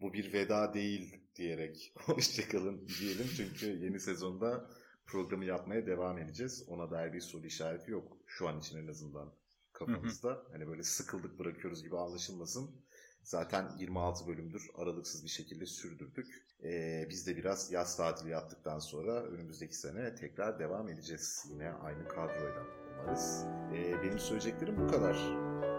Bu 0.00 0.12
bir 0.12 0.32
veda 0.32 0.74
değil 0.74 1.20
diyerek 1.36 1.92
hoşçakalın 1.98 2.88
diyelim. 3.00 3.26
Çünkü 3.36 3.66
yeni 3.66 4.00
sezonda 4.00 4.70
programı 5.06 5.44
yapmaya 5.44 5.86
devam 5.86 6.18
edeceğiz. 6.18 6.64
Ona 6.68 6.90
dair 6.90 7.12
bir 7.12 7.20
soru 7.20 7.46
işareti 7.46 7.90
yok 7.90 8.16
şu 8.26 8.48
an 8.48 8.58
için 8.58 8.78
en 8.78 8.86
azından 8.86 9.34
kafamızda. 9.72 10.28
Hı 10.28 10.34
hı. 10.34 10.48
Hani 10.52 10.66
böyle 10.66 10.82
sıkıldık 10.82 11.38
bırakıyoruz 11.38 11.82
gibi 11.82 11.96
anlaşılmasın. 11.96 12.84
Zaten 13.24 13.64
26 13.78 14.26
bölümdür 14.26 14.70
aralıksız 14.78 15.24
bir 15.24 15.28
şekilde 15.28 15.66
sürdürdük. 15.66 16.44
Ee, 16.64 17.06
biz 17.10 17.26
de 17.26 17.36
biraz 17.36 17.72
yaz 17.72 17.96
tatili 17.96 18.30
yaptıktan 18.30 18.78
sonra 18.78 19.22
önümüzdeki 19.22 19.76
sene 19.76 20.14
tekrar 20.14 20.58
devam 20.58 20.88
edeceğiz. 20.88 21.44
Yine 21.50 21.72
aynı 21.72 22.08
kadroyla 22.08 22.62
umarız. 23.02 23.44
Ee, 23.72 24.02
benim 24.02 24.18
söyleyeceklerim 24.18 24.76
bu 24.78 24.88
kadar. 24.88 25.14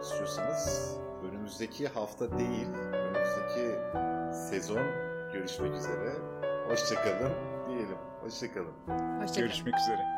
İstiyorsanız 0.01 0.95
önümüzdeki 1.23 1.87
hafta 1.87 2.39
değil, 2.39 2.67
önümüzdeki 2.67 3.79
sezon 4.49 4.87
görüşmek 5.33 5.75
üzere. 5.75 6.13
Hoşçakalın 6.67 7.33
diyelim. 7.67 7.97
Hoşçakalın. 8.21 8.73
Hoşçakalın. 8.87 9.35
Görüşmek 9.35 9.75
üzere. 9.79 10.14